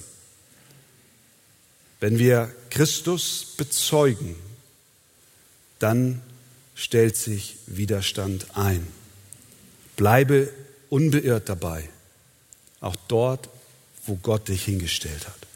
wenn 2.00 2.18
wir 2.18 2.50
Christus 2.70 3.48
bezeugen, 3.58 4.34
dann 5.78 6.22
stellt 6.74 7.18
sich 7.18 7.58
Widerstand 7.66 8.56
ein. 8.56 8.86
Bleibe 9.96 10.50
unbeirrt 10.90 11.48
dabei, 11.48 11.88
auch 12.80 12.96
dort, 13.08 13.48
wo 14.06 14.16
Gott 14.16 14.48
dich 14.48 14.64
hingestellt 14.64 15.26
hat. 15.26 15.46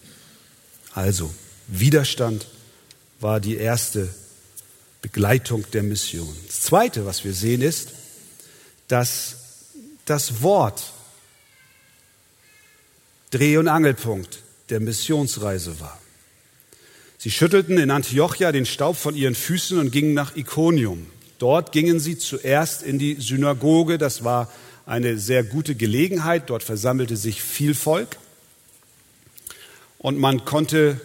Also, 0.92 1.32
Widerstand 1.68 2.46
war 3.20 3.40
die 3.40 3.56
erste 3.56 4.12
Begleitung 5.02 5.64
der 5.72 5.82
Mission. 5.82 6.34
Das 6.46 6.62
Zweite, 6.62 7.06
was 7.06 7.24
wir 7.24 7.32
sehen, 7.32 7.62
ist, 7.62 7.90
dass 8.88 9.36
das 10.04 10.42
Wort 10.42 10.92
Dreh- 13.30 13.58
und 13.58 13.68
Angelpunkt 13.68 14.40
der 14.70 14.80
Missionsreise 14.80 15.78
war. 15.78 16.00
Sie 17.18 17.30
schüttelten 17.30 17.78
in 17.78 17.90
Antiochia 17.90 18.50
den 18.50 18.66
Staub 18.66 18.96
von 18.96 19.14
ihren 19.14 19.34
Füßen 19.34 19.78
und 19.78 19.92
gingen 19.92 20.14
nach 20.14 20.36
Iconium. 20.36 21.06
Dort 21.38 21.70
gingen 21.70 22.00
sie 22.00 22.18
zuerst 22.18 22.82
in 22.82 22.98
die 22.98 23.16
Synagoge, 23.20 23.98
das 23.98 24.24
war 24.24 24.50
eine 24.86 25.18
sehr 25.18 25.42
gute 25.44 25.74
Gelegenheit. 25.74 26.50
Dort 26.50 26.62
versammelte 26.62 27.16
sich 27.16 27.42
viel 27.42 27.74
Volk. 27.74 28.16
Und 29.98 30.18
man 30.18 30.44
konnte 30.44 31.00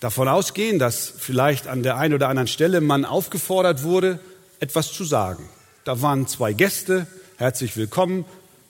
davon 0.00 0.28
ausgehen, 0.28 0.78
dass 0.78 1.12
vielleicht 1.16 1.66
an 1.66 1.82
der 1.82 1.96
einen 1.96 2.14
oder 2.14 2.28
anderen 2.28 2.48
Stelle 2.48 2.80
man 2.80 3.04
aufgefordert 3.04 3.82
wurde, 3.82 4.20
etwas 4.60 4.92
zu 4.92 5.04
sagen. 5.04 5.48
Da 5.84 6.02
waren 6.02 6.26
zwei 6.26 6.52
Gäste, 6.52 7.06
herzlich 7.36 7.76
willkommen, 7.76 8.24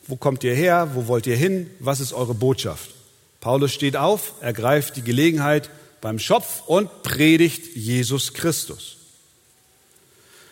wo 0.07 0.17
kommt 0.17 0.43
ihr 0.45 0.55
her, 0.55 0.91
wo 0.95 1.07
wollt 1.07 1.27
ihr 1.27 1.37
hin, 1.37 1.71
was 1.81 2.01
ist 2.01 2.13
eure 2.13 2.35
Botschaft? 2.35 2.91
Paulus 3.41 3.73
steht 3.73 3.97
auf, 3.97 4.35
ergreift 4.41 4.97
die 4.97 5.03
Gelegenheit 5.03 5.71
beim 6.01 6.19
Schopf 6.19 6.63
und 6.67 7.03
predigt 7.03 7.77
Jesus 7.77 8.35
Christus. 8.35 8.98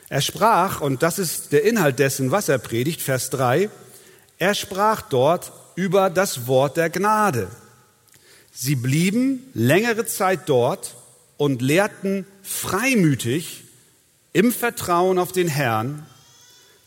Er 0.09 0.21
sprach, 0.21 0.81
und 0.81 1.03
das 1.03 1.19
ist 1.19 1.53
der 1.53 1.65
Inhalt 1.65 1.99
dessen, 1.99 2.31
was 2.31 2.49
er 2.49 2.59
predigt, 2.59 3.03
Vers 3.03 3.31
3, 3.31 3.69
er 4.39 4.55
sprach 4.55 5.03
dort 5.03 5.53
über 5.75 6.11
das 6.11 6.47
Wort 6.47 6.77
der 6.77 6.91
Gnade. 6.91 7.49
Sie 8.53 8.77
blieben 8.77 9.51
längere 9.53 10.07
Zeit 10.07 10.49
dort 10.49 10.95
und 11.37 11.61
lehrten 11.61 12.27
freimütig 12.43 13.65
im 14.33 14.53
Vertrauen 14.53 15.19
auf 15.19 15.33
den 15.33 15.49
Herrn, 15.49 16.07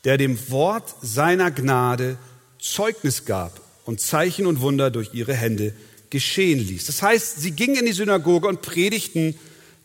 der 0.04 0.18
dem 0.18 0.50
Wort 0.50 0.96
seiner 1.02 1.52
Gnade 1.52 2.18
Zeugnis 2.60 3.26
gab 3.26 3.60
und 3.86 4.00
Zeichen 4.00 4.46
und 4.46 4.62
Wunder 4.62 4.92
durch 4.92 5.14
ihre 5.14 5.34
Hände 5.34 5.74
geschehen 6.10 6.60
ließ. 6.60 6.86
Das 6.86 7.02
heißt, 7.02 7.40
sie 7.40 7.52
gingen 7.52 7.76
in 7.76 7.86
die 7.86 7.92
Synagoge 7.92 8.48
und 8.48 8.62
predigten 8.62 9.38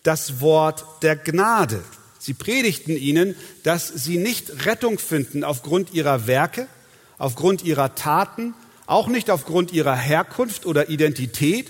das 0.02 0.40
Wort 0.40 0.84
der 1.02 1.16
Gnade. 1.16 1.82
Sie 2.24 2.32
predigten 2.32 2.96
ihnen, 2.96 3.36
dass 3.64 3.86
sie 3.86 4.16
nicht 4.16 4.64
Rettung 4.64 4.98
finden 4.98 5.44
aufgrund 5.44 5.92
ihrer 5.92 6.26
Werke, 6.26 6.68
aufgrund 7.18 7.62
ihrer 7.62 7.96
Taten, 7.96 8.54
auch 8.86 9.08
nicht 9.08 9.28
aufgrund 9.28 9.74
ihrer 9.74 9.94
Herkunft 9.94 10.64
oder 10.64 10.88
Identität, 10.88 11.66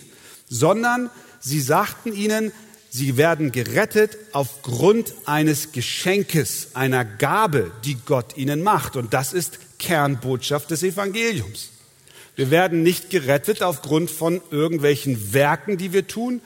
sondern 0.48 1.10
sie 1.40 1.60
sagten 1.60 2.12
ihnen, 2.12 2.52
sie 2.88 3.16
werden 3.16 3.50
gerettet 3.50 4.16
aufgrund 4.30 5.12
eines 5.26 5.72
Geschenkes, 5.72 6.68
einer 6.74 7.04
Gabe, 7.04 7.72
die 7.84 7.96
Gott 8.06 8.36
ihnen 8.36 8.62
macht. 8.62 8.94
Und 8.94 9.12
das 9.12 9.32
ist 9.32 9.58
Kernbotschaft 9.80 10.70
des 10.70 10.84
Evangeliums. 10.84 11.70
Wir 12.36 12.52
werden 12.52 12.84
nicht 12.84 13.10
gerettet 13.10 13.60
aufgrund 13.60 14.08
von 14.08 14.40
irgendwelchen 14.52 15.32
Werken, 15.32 15.78
die 15.78 15.92
wir 15.92 16.06
tun, 16.06 16.40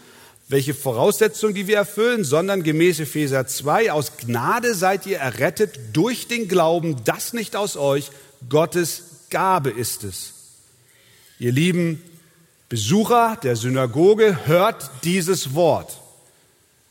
welche 0.49 0.73
Voraussetzungen, 0.73 1.55
die 1.55 1.67
wir 1.67 1.77
erfüllen, 1.77 2.25
sondern 2.25 2.63
gemäß 2.63 3.01
Epheser 3.01 3.47
2, 3.47 3.93
aus 3.93 4.17
Gnade 4.17 4.75
seid 4.75 5.07
ihr 5.07 5.19
errettet 5.19 5.79
durch 5.93 6.27
den 6.27 6.49
Glauben, 6.49 6.97
das 7.05 7.35
nicht 7.35 7.55
aus 7.55 7.77
euch, 7.77 8.11
Gottes 8.49 9.03
Gabe 9.31 9.71
ist 9.71 10.05
es. 10.05 10.33
Ihr 11.39 11.53
lieben 11.53 12.03
Besucher 12.69 13.39
der 13.43 13.57
Synagoge, 13.57 14.47
hört 14.47 14.91
dieses 15.05 15.55
Wort. 15.55 16.01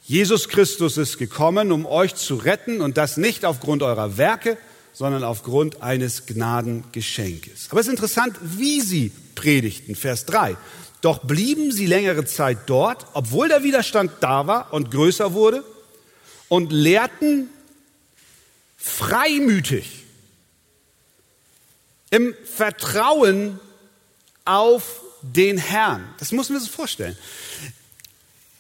Jesus 0.03 0.47
Christus 0.47 0.97
ist 0.97 1.17
gekommen, 1.17 1.71
um 1.71 1.85
euch 1.85 2.15
zu 2.15 2.35
retten 2.35 2.79
und 2.81 2.97
das 2.97 3.17
nicht 3.17 3.43
aufgrund 3.43 3.83
eurer 3.83 4.17
Werke, 4.17 4.57
sondern 4.93 5.23
aufgrund 5.23 5.81
eines 5.83 6.25
Gnadengeschenkes. 6.25 7.67
Aber 7.69 7.81
es 7.81 7.87
ist 7.87 7.91
interessant, 7.91 8.35
wie 8.41 8.81
sie 8.81 9.11
predigten. 9.35 9.95
Vers 9.95 10.25
3. 10.25 10.55
Doch 11.01 11.19
blieben 11.19 11.71
sie 11.71 11.85
längere 11.85 12.25
Zeit 12.25 12.59
dort, 12.65 13.05
obwohl 13.13 13.47
der 13.49 13.63
Widerstand 13.63 14.11
da 14.21 14.47
war 14.47 14.73
und 14.73 14.91
größer 14.91 15.33
wurde, 15.33 15.63
und 16.49 16.71
lehrten 16.71 17.49
freimütig 18.77 20.05
im 22.09 22.33
Vertrauen 22.45 23.59
auf 24.45 25.01
den 25.21 25.57
Herrn. 25.57 26.07
Das 26.19 26.31
muss 26.31 26.49
man 26.49 26.59
sich 26.59 26.71
vorstellen. 26.71 27.17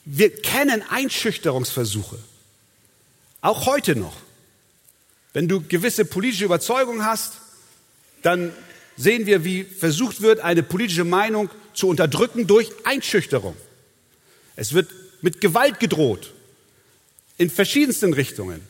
Wir 0.05 0.33
kennen 0.33 0.83
Einschüchterungsversuche, 0.89 2.17
auch 3.41 3.65
heute 3.65 3.95
noch. 3.95 4.17
Wenn 5.33 5.47
du 5.47 5.61
gewisse 5.61 6.05
politische 6.05 6.45
Überzeugungen 6.45 7.05
hast, 7.05 7.33
dann 8.21 8.53
sehen 8.95 9.25
wir, 9.25 9.43
wie 9.43 9.63
versucht 9.63 10.21
wird, 10.21 10.39
eine 10.39 10.63
politische 10.63 11.03
Meinung 11.03 11.49
zu 11.77 11.87
unterdrücken 11.87 12.47
durch 12.47 12.71
Einschüchterung. 12.83 13.55
Es 14.55 14.73
wird 14.73 14.89
mit 15.21 15.39
Gewalt 15.41 15.79
gedroht, 15.79 16.33
in 17.37 17.51
verschiedensten 17.51 18.13
Richtungen. 18.13 18.61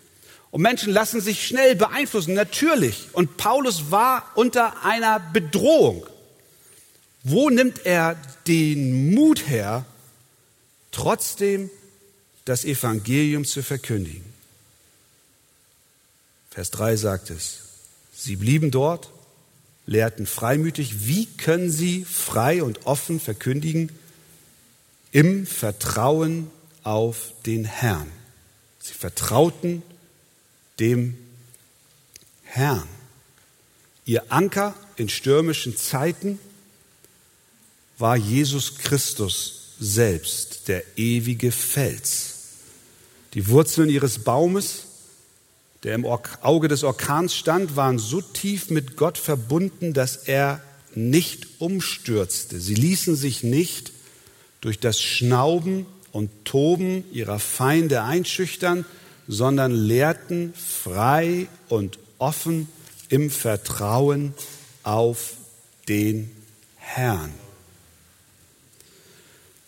Und 0.52 0.62
Menschen 0.62 0.91
lassen 0.91 1.22
sich 1.22 1.48
schnell 1.48 1.76
beeinflussen, 1.76 2.34
natürlich. 2.34 3.08
Und 3.13 3.38
Paulus 3.38 3.91
war 3.91 4.30
unter 4.36 4.84
einer 4.84 5.20
Bedrohung. 5.20 6.06
Wo 7.24 7.50
nimmt 7.50 7.86
er 7.86 8.15
den 8.46 9.13
Mut 9.13 9.48
her, 9.48 9.86
trotzdem 10.91 11.70
das 12.46 12.65
Evangelium 12.65 13.46
zu 13.46 13.63
verkündigen? 13.63 14.26
Vers 16.52 16.72
3 16.72 16.96
sagt 16.98 17.30
es, 17.30 17.60
sie 18.13 18.36
blieben 18.36 18.72
dort 18.72 19.10
lehrten 19.88 20.28
freimütig. 20.28 21.08
Wie 21.08 21.26
können 21.26 21.71
sie 21.71 22.06
frei 22.06 22.62
und 22.62 22.86
offen 22.86 23.19
verkündigen? 23.19 23.91
Im 25.12 25.47
Vertrauen 25.47 26.52
auf 26.84 27.32
den 27.45 27.65
Herrn. 27.65 28.12
Sie 28.80 28.93
vertrauten 28.93 29.82
dem 30.80 31.17
Herrn. 32.43 32.88
Ihr 34.06 34.32
Anker 34.32 34.76
in 34.95 35.10
stürmischen 35.10 35.76
Zeiten 35.76 36.39
war 37.97 38.15
Jesus 38.15 38.78
Christus 38.78 39.76
selbst, 39.80 40.67
der 40.67 40.84
ewige 40.97 41.52
Fels. 41.52 42.36
Die 43.34 43.47
Wurzeln 43.47 43.89
ihres 43.89 44.19
Baumes 44.19 44.87
der 45.88 45.95
im 45.95 46.06
Auge 46.06 46.67
des 46.67 46.84
Orkans 46.84 47.34
stand, 47.34 47.78
waren 47.78 47.97
so 47.97 48.19
tief 48.19 48.69
mit 48.69 48.97
Gott 48.97 49.17
verbunden, 49.17 49.93
dass 49.93 50.17
er 50.17 50.62
nicht 50.95 51.47
umstürzte. 51.60 52.60
Sie 52.60 52.76
ließen 52.76 53.15
sich 53.15 53.41
nicht 53.41 53.93
durch 54.60 54.82
das 54.82 55.02
Schnauben 55.02 55.86
und 56.12 56.30
Toben 56.43 57.06
ihrer 57.13 57.39
Feinde 57.39 58.04
einschüchtern, 58.04 58.84
sondern 59.30 59.71
lehrten 59.71 60.54
frei 60.56 61.47
und 61.69 62.00
offen 62.17 62.67
im 63.08 63.30
Vertrauen 63.30 64.34
auf 64.84 65.36
den 65.88 66.30
Herrn. 66.76 67.34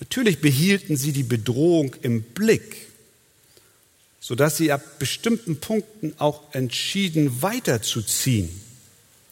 Natürlich 0.02 0.42
behielten 0.42 0.98
sie 0.98 1.14
die 1.14 1.24
Bedrohung 1.24 1.96
im 2.02 2.24
Blick, 2.24 2.89
sodass 4.20 4.58
sie 4.58 4.72
ab 4.72 5.00
bestimmten 5.00 5.60
Punkten 5.60 6.14
auch 6.18 6.54
entschieden 6.54 7.42
weiterzuziehen. 7.42 8.50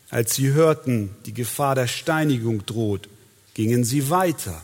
Als 0.10 0.36
sie 0.36 0.54
hörten, 0.54 1.16
die 1.26 1.34
Gefahr 1.34 1.76
der 1.76 1.88
Steinigung 1.88 2.66
droht, 2.66 3.10
gingen 3.54 3.84
sie 3.84 4.10
weiter. 4.10 4.62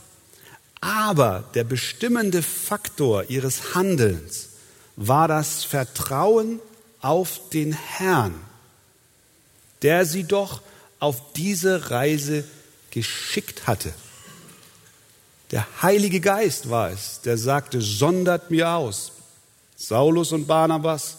Aber 0.80 1.44
der 1.54 1.64
bestimmende 1.64 2.42
Faktor 2.42 3.30
ihres 3.30 3.74
Handelns 3.76 4.50
war 4.96 5.28
das 5.28 5.64
Vertrauen 5.64 6.60
auf 7.02 7.50
den 7.52 7.74
Herrn, 7.74 8.36
der 9.82 10.06
sie 10.06 10.24
doch 10.24 10.62
auf 11.00 11.34
diese 11.34 11.92
Reise 11.92 12.46
geschickt 12.92 13.68
hatte. 13.68 13.94
Der 15.52 15.68
Heilige 15.82 16.22
Geist 16.22 16.70
war 16.70 16.92
es, 16.92 17.22
der 17.22 17.38
sagte, 17.38 17.82
sondert 17.82 18.52
mir 18.52 18.72
aus, 18.72 19.12
Saulus 19.76 20.32
und 20.32 20.48
Barnabas, 20.48 21.18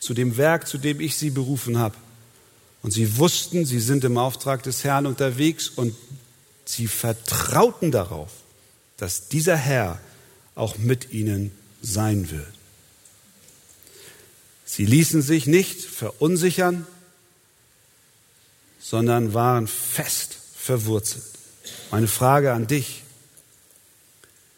zu 0.00 0.14
dem 0.14 0.36
Werk, 0.36 0.66
zu 0.66 0.78
dem 0.78 1.00
ich 1.00 1.16
sie 1.16 1.30
berufen 1.30 1.78
habe. 1.78 1.94
Und 2.82 2.92
sie 2.92 3.18
wussten, 3.18 3.66
sie 3.66 3.80
sind 3.80 4.04
im 4.04 4.16
Auftrag 4.16 4.62
des 4.62 4.82
Herrn 4.82 5.06
unterwegs 5.06 5.68
und 5.68 5.94
sie 6.64 6.86
vertrauten 6.86 7.90
darauf, 7.92 8.30
dass 8.96 9.28
dieser 9.28 9.56
Herr 9.56 10.00
auch 10.54 10.78
mit 10.78 11.12
ihnen 11.12 11.52
sein 11.82 12.30
wird. 12.30 12.52
Sie 14.64 14.86
ließen 14.86 15.20
sich 15.20 15.46
nicht 15.46 15.82
verunsichern, 15.82 16.86
sondern 18.78 19.34
waren 19.34 19.66
fest 19.66 20.38
verwurzelt. 20.56 21.24
Meine 21.90 22.08
Frage 22.08 22.52
an 22.52 22.66
dich, 22.66 23.02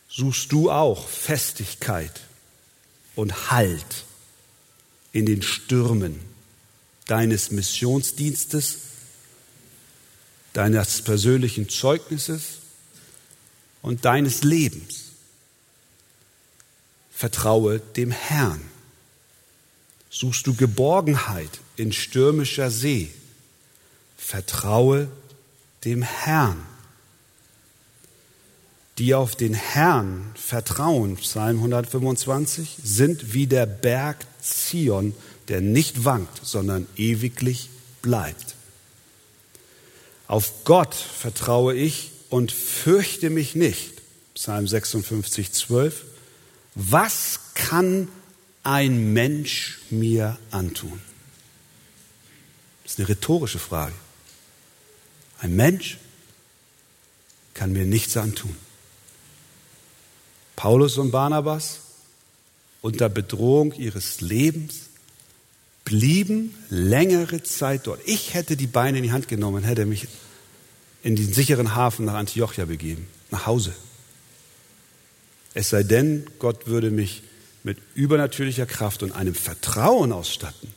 suchst 0.08 0.52
du 0.52 0.70
auch 0.70 1.08
Festigkeit 1.08 2.20
und 3.14 3.50
Halt 3.50 4.04
in 5.12 5.26
den 5.26 5.42
Stürmen 5.42 6.20
deines 7.06 7.50
Missionsdienstes, 7.50 8.78
deines 10.52 11.02
persönlichen 11.02 11.68
Zeugnisses 11.68 12.58
und 13.82 14.04
deines 14.04 14.42
Lebens. 14.42 15.10
Vertraue 17.12 17.80
dem 17.80 18.10
Herrn. 18.10 18.60
Suchst 20.10 20.46
du 20.46 20.54
Geborgenheit 20.54 21.50
in 21.76 21.92
stürmischer 21.92 22.70
See? 22.70 23.12
Vertraue 24.16 25.08
dem 25.84 26.02
Herrn. 26.02 26.66
Die 28.98 29.14
auf 29.14 29.36
den 29.36 29.54
Herrn 29.54 30.30
vertrauen, 30.34 31.16
Psalm 31.16 31.56
125, 31.58 32.76
sind 32.82 33.32
wie 33.32 33.46
der 33.46 33.66
Berg 33.66 34.26
Zion, 34.40 35.14
der 35.48 35.60
nicht 35.60 36.04
wankt, 36.04 36.44
sondern 36.44 36.86
ewiglich 36.96 37.70
bleibt. 38.02 38.54
Auf 40.26 40.64
Gott 40.64 40.94
vertraue 40.94 41.74
ich 41.74 42.10
und 42.30 42.52
fürchte 42.52 43.30
mich 43.30 43.54
nicht. 43.54 44.00
Psalm 44.34 44.66
56, 44.66 45.52
12. 45.52 46.04
Was 46.74 47.40
kann 47.54 48.08
ein 48.62 49.12
Mensch 49.12 49.80
mir 49.90 50.38
antun? 50.50 51.00
Das 52.82 52.92
ist 52.92 52.98
eine 52.98 53.08
rhetorische 53.08 53.58
Frage. 53.58 53.94
Ein 55.40 55.54
Mensch 55.54 55.98
kann 57.54 57.72
mir 57.72 57.84
nichts 57.84 58.16
antun. 58.16 58.56
Paulus 60.62 60.96
und 60.96 61.10
Barnabas 61.10 61.80
unter 62.82 63.08
Bedrohung 63.08 63.72
ihres 63.72 64.20
Lebens 64.20 64.90
blieben 65.84 66.54
längere 66.70 67.42
Zeit 67.42 67.88
dort. 67.88 67.98
Ich 68.06 68.34
hätte 68.34 68.56
die 68.56 68.68
Beine 68.68 68.98
in 68.98 69.02
die 69.02 69.10
Hand 69.10 69.26
genommen, 69.26 69.64
hätte 69.64 69.86
mich 69.86 70.06
in 71.02 71.16
den 71.16 71.32
sicheren 71.32 71.74
Hafen 71.74 72.04
nach 72.04 72.14
Antiochia 72.14 72.66
begeben, 72.66 73.08
nach 73.32 73.46
Hause. 73.46 73.74
Es 75.52 75.70
sei 75.70 75.82
denn, 75.82 76.26
Gott 76.38 76.68
würde 76.68 76.92
mich 76.92 77.24
mit 77.64 77.78
übernatürlicher 77.96 78.66
Kraft 78.66 79.02
und 79.02 79.10
einem 79.10 79.34
Vertrauen 79.34 80.12
ausstatten, 80.12 80.72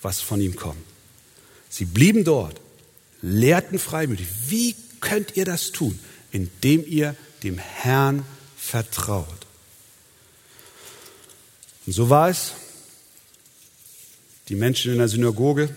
was 0.00 0.22
von 0.22 0.40
ihm 0.40 0.56
kommt. 0.56 0.80
Sie 1.68 1.84
blieben 1.84 2.24
dort, 2.24 2.58
lehrten 3.20 3.78
freimütig. 3.78 4.26
Wie 4.48 4.74
könnt 5.00 5.36
ihr 5.36 5.44
das 5.44 5.70
tun? 5.70 5.98
Indem 6.30 6.82
ihr 6.86 7.14
dem 7.42 7.58
Herrn 7.58 8.24
vertraut. 8.72 9.26
Und 11.86 11.92
so 11.92 12.08
war 12.08 12.30
es. 12.30 12.52
Die 14.48 14.54
Menschen 14.54 14.92
in 14.92 14.98
der 14.98 15.08
Synagoge, 15.08 15.68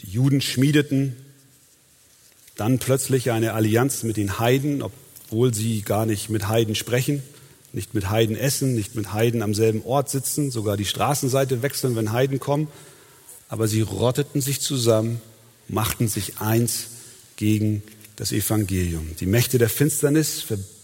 die 0.00 0.10
Juden 0.10 0.42
schmiedeten 0.42 1.16
dann 2.56 2.78
plötzlich 2.78 3.30
eine 3.30 3.54
Allianz 3.54 4.02
mit 4.02 4.18
den 4.18 4.38
Heiden, 4.38 4.82
obwohl 4.82 5.54
sie 5.54 5.80
gar 5.80 6.04
nicht 6.04 6.28
mit 6.28 6.48
Heiden 6.48 6.74
sprechen, 6.74 7.22
nicht 7.72 7.94
mit 7.94 8.10
Heiden 8.10 8.36
essen, 8.36 8.74
nicht 8.74 8.94
mit 8.94 9.14
Heiden 9.14 9.40
am 9.40 9.54
selben 9.54 9.82
Ort 9.86 10.10
sitzen, 10.10 10.50
sogar 10.50 10.76
die 10.76 10.84
Straßenseite 10.84 11.62
wechseln, 11.62 11.96
wenn 11.96 12.12
Heiden 12.12 12.40
kommen. 12.40 12.68
Aber 13.48 13.68
sie 13.68 13.80
rotteten 13.80 14.42
sich 14.42 14.60
zusammen, 14.60 15.22
machten 15.66 16.08
sich 16.08 16.40
eins 16.40 16.88
gegen 17.36 17.82
das 18.16 18.32
Evangelium. 18.32 19.16
Die 19.18 19.26
Mächte 19.26 19.56
der 19.56 19.70
Finsternis 19.70 20.42
verbündeten 20.42 20.77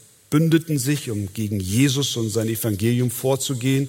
sich, 0.78 1.10
um 1.10 1.32
gegen 1.32 1.60
Jesus 1.60 2.16
und 2.16 2.30
sein 2.30 2.48
Evangelium 2.48 3.10
vorzugehen. 3.10 3.88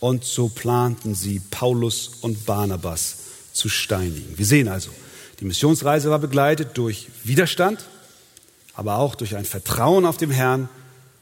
Und 0.00 0.24
so 0.24 0.48
planten 0.48 1.14
sie, 1.14 1.40
Paulus 1.50 2.10
und 2.20 2.44
Barnabas 2.44 3.16
zu 3.52 3.68
steinigen. 3.68 4.36
Wir 4.36 4.46
sehen 4.46 4.68
also, 4.68 4.90
die 5.40 5.44
Missionsreise 5.44 6.10
war 6.10 6.18
begleitet 6.18 6.70
durch 6.74 7.08
Widerstand, 7.24 7.84
aber 8.74 8.96
auch 8.98 9.14
durch 9.14 9.36
ein 9.36 9.44
Vertrauen 9.44 10.04
auf 10.04 10.16
den 10.16 10.30
Herrn 10.30 10.68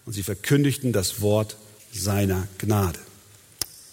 und 0.07 0.13
sie 0.13 0.23
verkündigten 0.23 0.93
das 0.93 1.21
Wort 1.21 1.57
seiner 1.93 2.49
Gnade. 2.59 2.99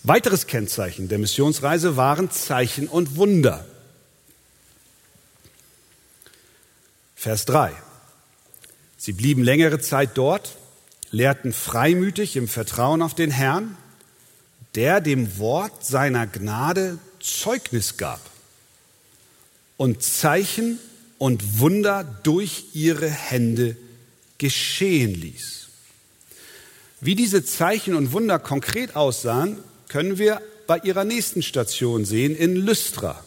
Weiteres 0.03 0.47
Kennzeichen 0.47 1.09
der 1.09 1.19
Missionsreise 1.19 1.97
waren 1.97 2.31
Zeichen 2.31 2.87
und 2.87 3.15
Wunder. 3.15 3.65
Vers 7.15 7.45
3. 7.45 7.73
Sie 8.97 9.13
blieben 9.13 9.43
längere 9.43 9.79
Zeit 9.79 10.11
dort, 10.15 10.55
lehrten 11.11 11.53
freimütig 11.53 12.35
im 12.35 12.47
Vertrauen 12.47 13.01
auf 13.01 13.13
den 13.13 13.31
Herrn, 13.31 13.77
der 14.75 15.01
dem 15.01 15.37
Wort 15.37 15.85
seiner 15.85 16.27
Gnade 16.27 16.97
Zeugnis 17.19 17.97
gab 17.97 18.19
und 19.77 20.03
Zeichen 20.03 20.79
und 21.17 21.59
Wunder 21.59 22.03
durch 22.23 22.65
ihre 22.73 23.09
Hände 23.09 23.77
geschehen 24.37 25.13
ließ. 25.13 25.67
Wie 26.99 27.15
diese 27.15 27.45
Zeichen 27.45 27.95
und 27.95 28.11
Wunder 28.11 28.39
konkret 28.39 28.95
aussahen, 28.95 29.59
können 29.87 30.17
wir 30.17 30.41
bei 30.65 30.79
ihrer 30.79 31.03
nächsten 31.03 31.43
Station 31.43 32.05
sehen 32.05 32.35
in 32.35 32.55
Lystra. 32.55 33.23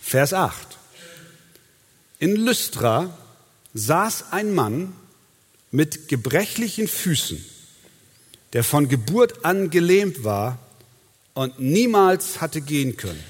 Vers 0.00 0.32
8. 0.34 0.54
In 2.18 2.36
Lystra 2.36 3.16
saß 3.74 4.32
ein 4.32 4.54
Mann 4.54 4.92
mit 5.70 6.08
gebrechlichen 6.08 6.88
Füßen, 6.88 7.44
der 8.52 8.64
von 8.64 8.88
Geburt 8.88 9.44
an 9.44 9.70
gelähmt 9.70 10.24
war 10.24 10.58
und 11.34 11.58
niemals 11.58 12.40
hatte 12.40 12.60
gehen 12.60 12.96
können. 12.96 13.22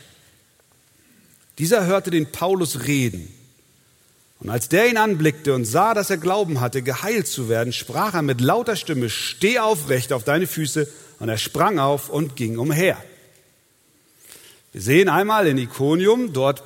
Dieser 1.59 1.87
hörte 1.87 2.11
den 2.11 2.33
Paulus 2.33 2.87
reden. 2.87 3.33
Und 4.41 4.51
als 4.51 4.69
der 4.69 4.89
ihn 4.89 4.97
anblickte 4.97 5.55
und 5.55 5.65
sah, 5.65 5.95
dass 5.95 6.11
er 6.11 6.17
Glauben 6.17 6.61
hatte, 6.61 6.83
geheilt 6.83 7.29
zu 7.29 7.49
werden, 7.49 7.73
sprach 7.73 8.15
er 8.15 8.23
mit 8.23 8.41
lauter 8.41 8.75
Stimme, 8.75 9.09
steh 9.09 9.61
aufrecht 9.61 10.13
auf 10.13 10.25
deine 10.25 10.49
Füße. 10.49 10.89
Und 11.21 11.29
er 11.29 11.39
sprang 11.39 11.79
auf 11.79 12.09
und 12.09 12.35
ging 12.35 12.59
umher. 12.59 12.97
Wir 14.73 14.81
sehen 14.81 15.09
einmal 15.09 15.47
in 15.47 15.59
Iconium, 15.59 16.33
dort 16.33 16.65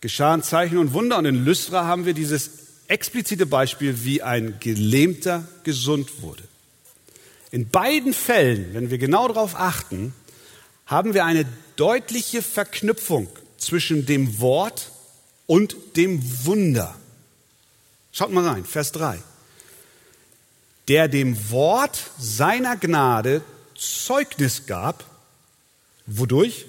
geschahen 0.00 0.42
Zeichen 0.42 0.78
und 0.78 0.92
Wunder. 0.92 1.18
Und 1.18 1.26
in 1.26 1.44
Lystra 1.44 1.84
haben 1.84 2.06
wir 2.06 2.14
dieses 2.14 2.50
explizite 2.88 3.46
Beispiel, 3.46 4.04
wie 4.04 4.22
ein 4.22 4.58
Gelähmter 4.60 5.46
gesund 5.64 6.22
wurde. 6.22 6.42
In 7.50 7.68
beiden 7.68 8.12
Fällen, 8.12 8.74
wenn 8.74 8.90
wir 8.90 8.98
genau 8.98 9.28
darauf 9.28 9.56
achten, 9.56 10.14
haben 10.86 11.14
wir 11.14 11.24
eine 11.24 11.46
deutliche 11.76 12.42
Verknüpfung 12.42 13.28
zwischen 13.58 14.06
dem 14.06 14.40
Wort 14.40 14.90
und 15.46 15.76
dem 15.96 16.20
Wunder. 16.44 16.94
Schaut 18.12 18.32
mal 18.32 18.46
rein, 18.46 18.64
Vers 18.64 18.92
3. 18.92 19.22
Der 20.88 21.08
dem 21.08 21.50
Wort 21.50 21.98
seiner 22.18 22.76
Gnade 22.76 23.42
Zeugnis 23.76 24.66
gab, 24.66 25.04
wodurch? 26.06 26.66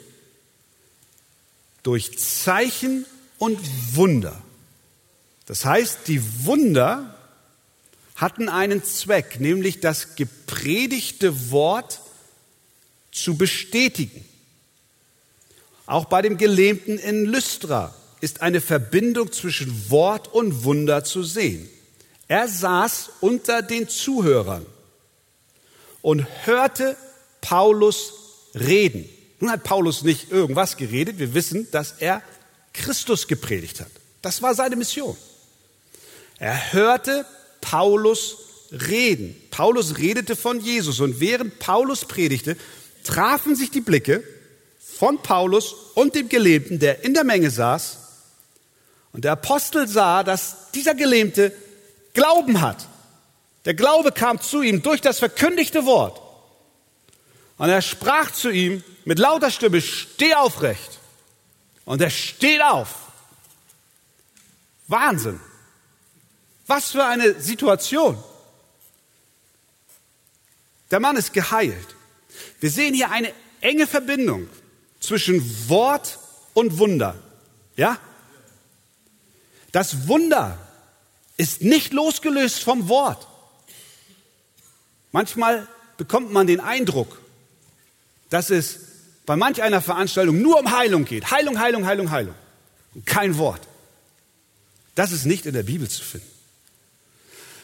Durch 1.84 2.18
Zeichen 2.20 3.06
und 3.42 3.60
Wunder. 3.96 4.40
Das 5.48 5.66
heißt, 5.66 6.08
die 6.08 6.22
Wunder 6.46 7.16
hatten 8.16 8.50
einen 8.50 8.84
Zweck, 8.84 9.40
nämlich 9.40 9.80
das 9.80 10.16
gepredigte 10.16 11.50
Wort 11.50 12.02
zu 13.12 13.38
bestätigen. 13.38 14.24
Auch 15.88 16.06
bei 16.06 16.22
dem 16.22 16.38
Gelähmten 16.38 17.00
in 17.00 17.26
Lystra 17.26 17.96
ist 18.22 18.44
eine 18.44 18.62
Verbindung 18.62 19.32
zwischen 19.32 19.90
Wort 19.90 20.32
und 20.32 20.64
Wunder 20.64 21.04
zu 21.04 21.24
sehen. 21.24 21.68
Er 22.28 22.48
saß 22.48 23.10
unter 23.22 23.64
den 23.64 23.90
Zuhörern 23.90 24.68
und 26.04 26.28
hörte 26.46 26.96
Paulus 27.42 28.14
reden. 28.54 29.10
Nun 29.40 29.50
hat 29.50 29.64
Paulus 29.64 30.04
nicht 30.04 30.32
irgendwas 30.32 30.78
geredet, 30.78 31.18
wir 31.18 31.34
wissen, 31.34 31.68
dass 31.72 31.96
er 31.98 32.22
Christus 32.74 33.28
gepredigt 33.28 33.80
hat. 33.80 33.92
Das 34.22 34.42
war 34.42 34.54
seine 34.56 34.76
Mission. 34.76 35.18
Er 36.38 36.74
hörte 36.74 37.26
Paulus 37.60 38.38
reden. 38.72 39.36
Paulus 39.52 39.98
redete 39.98 40.36
von 40.36 40.60
Jesus 40.60 41.00
und 41.00 41.20
während 41.20 41.60
Paulus 41.60 42.06
predigte, 42.06 42.58
trafen 43.04 43.56
sich 43.56 43.72
die 43.72 43.82
Blicke 43.82 44.24
von 44.80 45.22
Paulus 45.22 45.74
und 45.96 46.16
dem 46.16 46.30
Gelähmten, 46.30 46.80
der 46.80 47.04
in 47.04 47.14
der 47.14 47.24
Menge 47.24 47.50
saß. 47.50 47.98
Und 49.14 49.26
der 49.26 49.34
Apostel 49.34 49.88
sah, 49.88 50.24
dass 50.24 50.72
dieser 50.74 50.96
Gelähmte 50.96 51.52
Glauben 52.14 52.62
hat. 52.62 52.88
Der 53.66 53.74
Glaube 53.74 54.12
kam 54.12 54.42
zu 54.42 54.62
ihm 54.62 54.82
durch 54.82 55.02
das 55.02 55.20
verkündigte 55.20 55.86
Wort. 55.86 56.22
Und 57.58 57.70
er 57.70 57.82
sprach 57.82 58.32
zu 58.32 58.50
ihm 58.50 58.84
mit 59.06 59.20
lauter 59.20 59.52
Stimme, 59.52 59.82
steh 59.82 60.34
aufrecht. 60.34 61.01
Und 61.86 62.02
er 62.02 62.10
steht 62.10 62.62
auf. 62.62 63.12
Wahnsinn. 64.88 65.40
Was 66.68 66.92
für 66.92 67.06
eine 67.06 67.40
Situation. 67.40 68.22
Der 70.92 71.00
Mann 71.00 71.16
ist 71.16 71.34
geheilt. 71.34 71.96
Wir 72.60 72.70
sehen 72.70 72.94
hier 72.94 73.12
eine 73.12 73.34
enge 73.62 73.88
Verbindung 73.88 74.48
zwischen 75.00 75.70
Wort 75.70 76.20
und 76.54 76.78
Wunder. 76.78 77.16
Ja? 77.76 77.98
Das 79.72 80.08
Wunder 80.08 80.58
ist 81.38 81.62
nicht 81.62 81.94
losgelöst 81.94 82.62
vom 82.62 82.90
Wort. 82.90 83.28
Manchmal 85.12 85.68
bekommt 85.98 86.32
man 86.32 86.48
den 86.48 86.60
Eindruck, 86.60 87.20
dass 88.30 88.50
es 88.50 88.80
bei 89.26 89.36
manch 89.36 89.62
einer 89.62 89.82
Veranstaltung 89.82 90.42
nur 90.42 90.60
um 90.60 90.72
Heilung 90.72 91.06
geht. 91.06 91.32
Heilung, 91.32 91.60
Heilung, 91.60 91.86
Heilung, 91.86 92.12
Heilung. 92.12 92.36
Und 92.94 93.06
kein 93.06 93.38
Wort. 93.38 93.62
Das 94.96 95.12
ist 95.12 95.26
nicht 95.26 95.46
in 95.46 95.54
der 95.54 95.64
Bibel 95.64 95.88
zu 95.88 96.04
finden. 96.04 96.28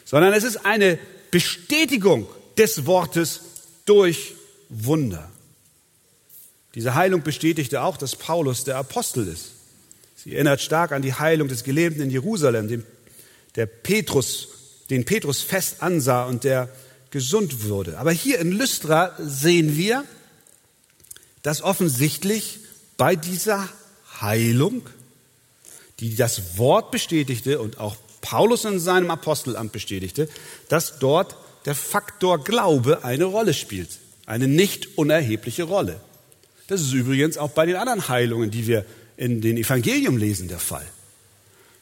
sondern 0.04 0.32
es 0.32 0.42
ist 0.42 0.64
eine 0.64 0.98
Bestätigung 1.30 2.26
des 2.56 2.86
Wortes 2.86 3.40
durch 3.84 4.34
Wunder. 4.70 5.30
Diese 6.74 6.94
Heilung 6.94 7.22
bestätigte 7.22 7.82
auch, 7.82 7.98
dass 7.98 8.16
Paulus 8.16 8.64
der 8.64 8.76
Apostel 8.76 9.28
ist. 9.28 9.52
Sie 10.16 10.34
erinnert 10.34 10.62
stark 10.62 10.92
an 10.92 11.02
die 11.02 11.12
Heilung 11.12 11.48
des 11.48 11.62
Gelähmten 11.62 12.02
in 12.02 12.10
Jerusalem, 12.10 12.68
dem, 12.68 12.84
der 13.54 13.66
Petrus, 13.66 14.48
den 14.88 15.04
Petrus 15.04 15.42
fest 15.42 15.82
ansah 15.82 16.24
und 16.24 16.44
der 16.44 16.70
gesund 17.10 17.68
wurde. 17.68 17.98
Aber 17.98 18.12
hier 18.12 18.38
in 18.38 18.52
Lystra 18.52 19.14
sehen 19.18 19.76
wir, 19.76 20.04
dass 21.42 21.62
offensichtlich 21.62 22.60
bei 22.96 23.16
dieser 23.16 23.68
Heilung, 24.20 24.82
die 26.00 26.16
das 26.16 26.58
Wort 26.58 26.90
bestätigte 26.90 27.60
und 27.60 27.78
auch 27.78 27.96
Paulus 28.20 28.64
in 28.64 28.80
seinem 28.80 29.10
Apostelamt 29.10 29.72
bestätigte, 29.72 30.28
dass 30.68 30.98
dort 30.98 31.36
der 31.64 31.74
Faktor 31.74 32.42
Glaube 32.42 33.04
eine 33.04 33.24
Rolle 33.24 33.54
spielt. 33.54 33.90
Eine 34.26 34.48
nicht 34.48 34.98
unerhebliche 34.98 35.64
Rolle. 35.64 36.00
Das 36.66 36.80
ist 36.80 36.92
übrigens 36.92 37.38
auch 37.38 37.50
bei 37.50 37.66
den 37.66 37.76
anderen 37.76 38.08
Heilungen, 38.08 38.50
die 38.50 38.66
wir 38.66 38.84
in 39.16 39.40
den 39.40 39.56
Evangelium 39.56 40.16
lesen, 40.16 40.48
der 40.48 40.58
Fall. 40.58 40.86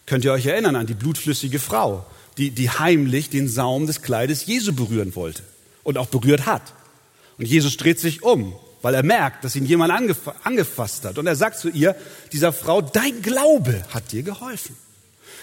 Könnt 0.06 0.24
ihr 0.24 0.32
euch 0.32 0.46
erinnern 0.46 0.76
an 0.76 0.86
die 0.86 0.94
blutflüssige 0.94 1.58
Frau, 1.58 2.06
die, 2.38 2.50
die 2.50 2.70
heimlich 2.70 3.28
den 3.28 3.48
Saum 3.48 3.86
des 3.86 4.02
Kleides 4.02 4.46
Jesu 4.46 4.72
berühren 4.72 5.16
wollte 5.16 5.42
und 5.82 5.98
auch 5.98 6.06
berührt 6.06 6.46
hat. 6.46 6.74
Und 7.38 7.46
Jesus 7.46 7.76
dreht 7.76 7.98
sich 7.98 8.22
um, 8.22 8.54
weil 8.82 8.94
er 8.94 9.02
merkt, 9.02 9.44
dass 9.44 9.56
ihn 9.56 9.66
jemand 9.66 9.92
angef 9.92 10.18
angefasst 10.44 11.04
hat. 11.04 11.18
Und 11.18 11.26
er 11.26 11.36
sagt 11.36 11.58
zu 11.58 11.68
ihr, 11.68 11.96
dieser 12.32 12.52
Frau, 12.52 12.80
dein 12.80 13.22
Glaube 13.22 13.84
hat 13.90 14.12
dir 14.12 14.22
geholfen. 14.22 14.76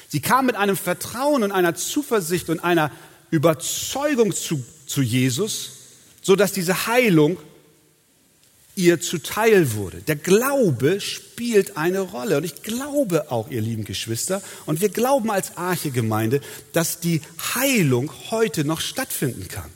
Sie 0.07 0.21
kam 0.21 0.45
mit 0.45 0.55
einem 0.55 0.77
Vertrauen 0.77 1.43
und 1.43 1.51
einer 1.51 1.75
Zuversicht 1.75 2.49
und 2.49 2.59
einer 2.59 2.91
Überzeugung 3.31 4.33
zu, 4.33 4.63
zu 4.85 5.01
Jesus, 5.01 5.71
so 6.21 6.35
dass 6.35 6.51
diese 6.51 6.85
Heilung 6.87 7.37
ihr 8.75 9.01
zuteil 9.01 9.73
wurde. 9.73 10.01
Der 10.01 10.15
Glaube 10.15 11.01
spielt 11.01 11.77
eine 11.77 11.99
Rolle. 11.99 12.37
Und 12.37 12.43
ich 12.43 12.63
glaube 12.63 13.31
auch, 13.31 13.49
ihr 13.49 13.61
lieben 13.61 13.85
Geschwister, 13.85 14.41
und 14.65 14.81
wir 14.81 14.89
glauben 14.89 15.31
als 15.31 15.57
Arche-Gemeinde, 15.57 16.41
dass 16.73 16.99
die 16.99 17.21
Heilung 17.55 18.11
heute 18.31 18.65
noch 18.65 18.81
stattfinden 18.81 19.47
kann. 19.47 19.69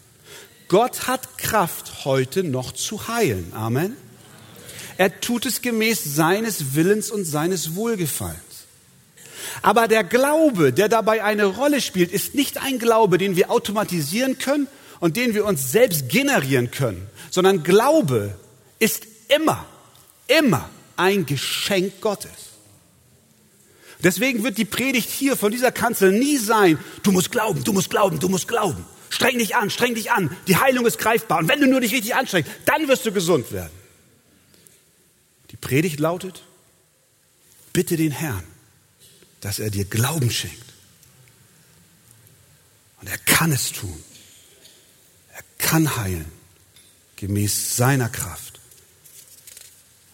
Gott 0.67 1.07
hat 1.07 1.37
Kraft, 1.37 2.05
heute 2.05 2.43
noch 2.43 2.73
zu 2.73 3.07
heilen. 3.07 3.53
Amen. 3.53 3.95
Er 4.97 5.21
tut 5.21 5.45
es 5.45 5.61
gemäß 5.61 6.03
seines 6.03 6.75
Willens 6.75 7.11
und 7.11 7.23
seines 7.25 7.75
Wohlgefallens. 7.75 8.41
Aber 9.61 9.87
der 9.87 10.03
Glaube, 10.03 10.73
der 10.73 10.89
dabei 10.89 11.23
eine 11.23 11.45
Rolle 11.45 11.81
spielt, 11.81 12.11
ist 12.11 12.35
nicht 12.35 12.61
ein 12.61 12.79
Glaube, 12.79 13.17
den 13.17 13.35
wir 13.35 13.49
automatisieren 13.49 14.39
können 14.39 14.67
und 14.99 15.15
den 15.15 15.33
wir 15.33 15.45
uns 15.45 15.71
selbst 15.71 16.09
generieren 16.09 16.71
können, 16.71 17.07
sondern 17.29 17.63
Glaube 17.63 18.35
ist 18.79 19.07
immer, 19.29 19.65
immer 20.27 20.69
ein 20.95 21.25
Geschenk 21.25 22.01
Gottes. 22.01 22.31
Deswegen 24.03 24.43
wird 24.43 24.57
die 24.57 24.65
Predigt 24.65 25.09
hier 25.09 25.35
von 25.35 25.51
dieser 25.51 25.71
Kanzel 25.71 26.11
nie 26.11 26.37
sein, 26.37 26.77
du 27.03 27.11
musst 27.11 27.31
glauben, 27.31 27.63
du 27.63 27.73
musst 27.73 27.89
glauben, 27.89 28.19
du 28.19 28.29
musst 28.29 28.47
glauben. 28.47 28.85
Streng 29.09 29.39
dich 29.39 29.55
an, 29.55 29.69
streng 29.69 29.95
dich 29.95 30.11
an. 30.11 30.35
Die 30.47 30.57
Heilung 30.57 30.85
ist 30.85 30.97
greifbar. 30.99 31.39
Und 31.39 31.47
wenn 31.47 31.61
du 31.61 31.67
nur 31.67 31.81
dich 31.81 31.93
richtig 31.93 32.15
anstrengst, 32.15 32.51
dann 32.65 32.87
wirst 32.87 33.05
du 33.05 33.11
gesund 33.11 33.51
werden. 33.51 33.71
Die 35.51 35.55
Predigt 35.55 35.99
lautet, 35.99 36.43
bitte 37.73 37.95
den 37.95 38.11
Herrn, 38.11 38.43
dass 39.41 39.59
er 39.59 39.69
dir 39.69 39.85
Glauben 39.85 40.29
schenkt. 40.29 40.67
Und 42.99 43.07
er 43.07 43.17
kann 43.19 43.51
es 43.51 43.71
tun. 43.71 44.03
Er 45.33 45.43
kann 45.57 45.95
heilen, 45.95 46.31
gemäß 47.15 47.77
seiner 47.77 48.09
Kraft. 48.09 48.59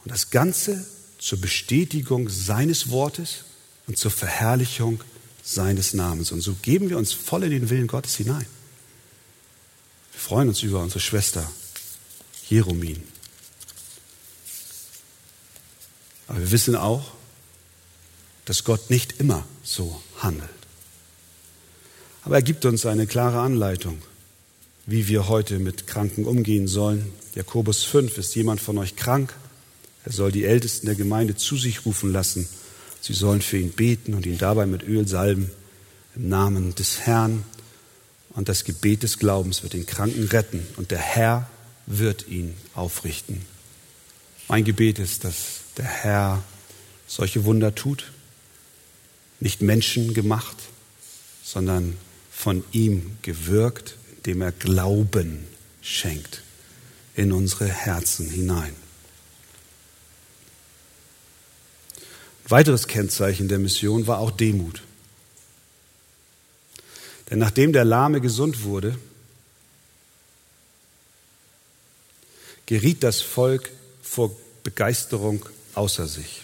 Und 0.03 0.11
das 0.11 0.29
Ganze 0.29 0.85
zur 1.17 1.39
Bestätigung 1.39 2.29
seines 2.29 2.89
Wortes 2.89 3.45
und 3.87 3.97
zur 3.97 4.11
Verherrlichung 4.11 5.01
seines 5.41 5.93
Namens. 5.93 6.31
Und 6.31 6.41
so 6.41 6.55
geben 6.61 6.89
wir 6.89 6.97
uns 6.97 7.13
voll 7.13 7.43
in 7.43 7.51
den 7.51 7.69
Willen 7.69 7.87
Gottes 7.87 8.15
hinein. 8.17 8.45
Wir 10.13 10.19
freuen 10.19 10.47
uns 10.47 10.63
über 10.63 10.79
unsere 10.79 10.99
Schwester 10.99 11.49
Jeromin. 12.49 13.03
Aber 16.27 16.39
wir 16.39 16.51
wissen 16.51 16.75
auch, 16.75 17.11
dass 18.45 18.63
Gott 18.63 18.89
nicht 18.89 19.19
immer 19.19 19.45
so 19.63 20.01
handelt. 20.17 20.49
Aber 22.23 22.35
er 22.35 22.41
gibt 22.41 22.65
uns 22.65 22.85
eine 22.85 23.07
klare 23.07 23.41
Anleitung, 23.41 24.01
wie 24.85 25.07
wir 25.07 25.27
heute 25.27 25.59
mit 25.59 25.87
Kranken 25.87 26.25
umgehen 26.25 26.67
sollen. 26.67 27.11
Jakobus 27.35 27.83
5, 27.83 28.17
ist 28.17 28.35
jemand 28.35 28.61
von 28.61 28.77
euch 28.77 28.95
krank? 28.95 29.33
Er 30.05 30.11
soll 30.11 30.31
die 30.31 30.45
Ältesten 30.45 30.85
der 30.85 30.95
Gemeinde 30.95 31.35
zu 31.35 31.57
sich 31.57 31.85
rufen 31.85 32.11
lassen. 32.11 32.47
Sie 33.01 33.13
sollen 33.13 33.41
für 33.41 33.57
ihn 33.57 33.71
beten 33.71 34.13
und 34.13 34.25
ihn 34.25 34.37
dabei 34.37 34.65
mit 34.65 34.83
Öl 34.83 35.07
salben 35.07 35.51
im 36.15 36.29
Namen 36.29 36.75
des 36.75 37.01
Herrn. 37.01 37.43
Und 38.33 38.49
das 38.49 38.63
Gebet 38.63 39.03
des 39.03 39.19
Glaubens 39.19 39.63
wird 39.63 39.73
den 39.73 39.85
Kranken 39.85 40.23
retten 40.23 40.65
und 40.77 40.91
der 40.91 40.99
Herr 40.99 41.49
wird 41.85 42.27
ihn 42.27 42.55
aufrichten. 42.73 43.45
Mein 44.47 44.63
Gebet 44.63 44.99
ist, 44.99 45.23
dass 45.23 45.61
der 45.77 45.85
Herr 45.85 46.43
solche 47.07 47.45
Wunder 47.45 47.75
tut, 47.75 48.11
nicht 49.39 49.61
menschengemacht, 49.61 50.57
sondern 51.43 51.97
von 52.31 52.63
ihm 52.71 53.17
gewirkt, 53.21 53.95
indem 54.17 54.41
er 54.41 54.51
Glauben 54.51 55.45
schenkt 55.81 56.41
in 57.15 57.31
unsere 57.31 57.67
Herzen 57.67 58.29
hinein. 58.29 58.73
Weiteres 62.47 62.87
Kennzeichen 62.87 63.47
der 63.47 63.59
Mission 63.59 64.07
war 64.07 64.19
auch 64.19 64.31
Demut. 64.31 64.83
Denn 67.33 67.39
nachdem 67.39 67.73
der 67.73 67.83
Lahme 67.83 68.21
gesund 68.21 68.61
wurde, 68.61 68.95
geriet 72.67 73.01
das 73.01 73.21
Volk 73.21 73.71
vor 74.03 74.37
Begeisterung 74.61 75.43
außer 75.73 76.05
sich. 76.05 76.43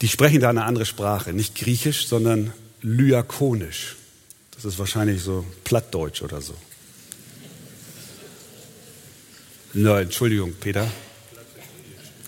Die 0.00 0.08
sprechen 0.08 0.40
da 0.40 0.48
eine 0.48 0.64
andere 0.64 0.86
Sprache, 0.86 1.34
nicht 1.34 1.54
Griechisch, 1.54 2.06
sondern 2.06 2.54
Lyakonisch. 2.80 3.96
Das 4.52 4.64
ist 4.64 4.78
wahrscheinlich 4.78 5.22
so 5.22 5.44
Plattdeutsch 5.62 6.22
oder 6.22 6.40
so. 6.40 6.54
No, 9.74 9.98
Entschuldigung, 9.98 10.54
Peter. 10.54 10.90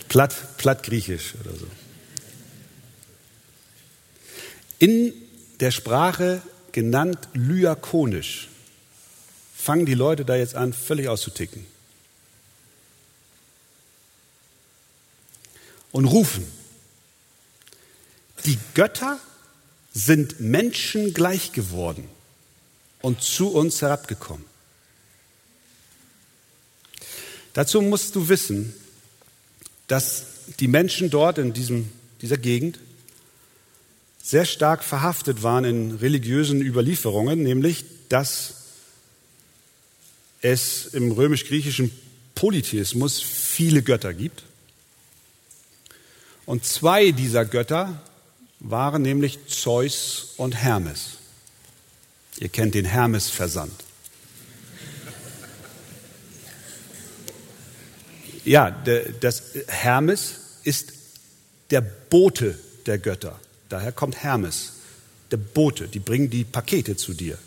Platt, 0.09 0.59
Plattgriechisch 0.59 1.33
oder 1.43 1.57
so. 1.57 1.65
In 4.77 5.24
der 5.59 5.71
Sprache 5.71 6.41
genannt 6.71 7.29
Lyakonisch 7.33 8.49
fangen 9.55 9.85
die 9.85 9.93
Leute 9.93 10.25
da 10.25 10.35
jetzt 10.35 10.55
an, 10.55 10.73
völlig 10.73 11.07
auszuticken. 11.07 11.65
Und 15.91 16.05
rufen, 16.05 16.45
die 18.45 18.59
Götter 18.73 19.19
sind 19.93 20.39
Menschen 20.41 21.13
gleich 21.13 21.53
geworden 21.53 22.09
und 23.01 23.21
zu 23.21 23.49
uns 23.53 23.81
herabgekommen. 23.81 24.45
Dazu 27.53 27.81
musst 27.81 28.15
du 28.15 28.27
wissen, 28.27 28.73
dass 29.87 30.25
die 30.59 30.67
Menschen 30.67 31.09
dort 31.09 31.37
in 31.37 31.53
diesem, 31.53 31.89
dieser 32.21 32.37
Gegend 32.37 32.79
sehr 34.25 34.45
stark 34.45 34.83
verhaftet 34.83 35.43
waren 35.43 35.65
in 35.65 35.91
religiösen 35.97 36.59
Überlieferungen, 36.59 37.43
nämlich 37.43 37.85
dass 38.09 38.55
es 40.41 40.87
im 40.87 41.11
römisch-griechischen 41.11 41.91
Polytheismus 42.33 43.21
viele 43.21 43.83
Götter 43.83 44.15
gibt. 44.15 44.41
Und 46.47 46.65
zwei 46.65 47.11
dieser 47.11 47.45
Götter 47.45 48.01
waren 48.59 49.03
nämlich 49.03 49.45
Zeus 49.47 50.33
und 50.37 50.55
Hermes. 50.55 51.17
Ihr 52.39 52.49
kennt 52.49 52.73
den 52.73 52.85
Hermes-Versand. 52.85 53.73
Ja, 58.43 58.71
das 59.21 59.43
Hermes 59.67 60.39
ist 60.63 60.93
der 61.69 61.81
Bote 61.81 62.57
der 62.87 62.97
Götter. 62.97 63.39
Daher 63.75 63.91
kommt 63.91 64.23
Hermes, 64.23 64.71
der 65.31 65.35
Bote. 65.35 65.89
Die 65.89 65.99
bringen 65.99 66.29
die 66.29 66.45
Pakete 66.45 66.95
zu 66.95 67.13
dir. 67.13 67.37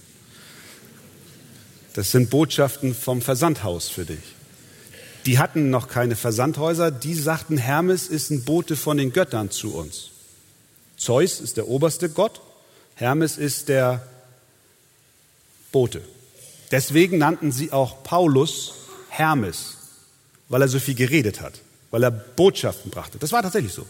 Das 1.94 2.10
sind 2.10 2.28
Botschaften 2.28 2.94
vom 2.94 3.22
Versandhaus 3.22 3.88
für 3.88 4.04
dich. 4.04 4.34
Die 5.24 5.38
hatten 5.38 5.70
noch 5.70 5.88
keine 5.88 6.16
Versandhäuser. 6.16 6.90
Die 6.90 7.14
sagten, 7.14 7.56
Hermes 7.56 8.08
ist 8.08 8.28
ein 8.28 8.44
Bote 8.44 8.76
von 8.76 8.98
den 8.98 9.14
Göttern 9.14 9.50
zu 9.50 9.74
uns. 9.74 10.10
Zeus 10.98 11.40
ist 11.40 11.56
der 11.56 11.66
oberste 11.66 12.10
Gott. 12.10 12.42
Hermes 12.94 13.38
ist 13.38 13.70
der 13.70 14.06
Bote. 15.72 16.02
Deswegen 16.70 17.16
nannten 17.16 17.52
sie 17.52 17.72
auch 17.72 18.02
Paulus 18.02 18.74
Hermes, 19.08 19.78
weil 20.50 20.60
er 20.60 20.68
so 20.68 20.78
viel 20.78 20.94
geredet 20.94 21.40
hat, 21.40 21.62
weil 21.90 22.02
er 22.02 22.10
Botschaften 22.10 22.90
brachte. 22.90 23.16
Das 23.16 23.32
war 23.32 23.42
tatsächlich 23.42 23.72
so. 23.72 23.86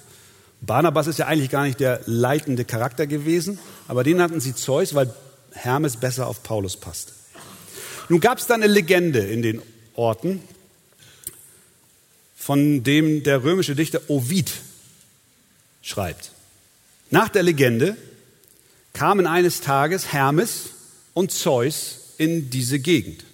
Barnabas 0.60 1.06
ist 1.06 1.18
ja 1.18 1.26
eigentlich 1.26 1.50
gar 1.50 1.64
nicht 1.64 1.80
der 1.80 2.00
leitende 2.06 2.64
Charakter 2.64 3.06
gewesen, 3.06 3.58
aber 3.86 4.04
den 4.04 4.16
nannten 4.16 4.40
sie 4.40 4.54
Zeus, 4.54 4.94
weil 4.94 5.14
Hermes 5.52 5.96
besser 5.96 6.26
auf 6.26 6.42
Paulus 6.42 6.76
passte. 6.76 7.12
Nun 8.08 8.20
gab 8.20 8.38
es 8.38 8.46
da 8.46 8.54
eine 8.54 8.66
Legende 8.66 9.20
in 9.20 9.42
den 9.42 9.62
Orten, 9.94 10.40
von 12.36 12.82
dem 12.82 13.22
der 13.22 13.44
römische 13.44 13.74
Dichter 13.74 14.00
Ovid 14.08 14.50
schreibt. 15.82 16.32
Nach 17.10 17.28
der 17.28 17.42
Legende 17.42 17.96
kamen 18.92 19.26
eines 19.26 19.60
Tages 19.60 20.12
Hermes 20.12 20.70
und 21.14 21.30
Zeus 21.30 22.14
in 22.18 22.50
diese 22.50 22.78
Gegend. 22.78 23.24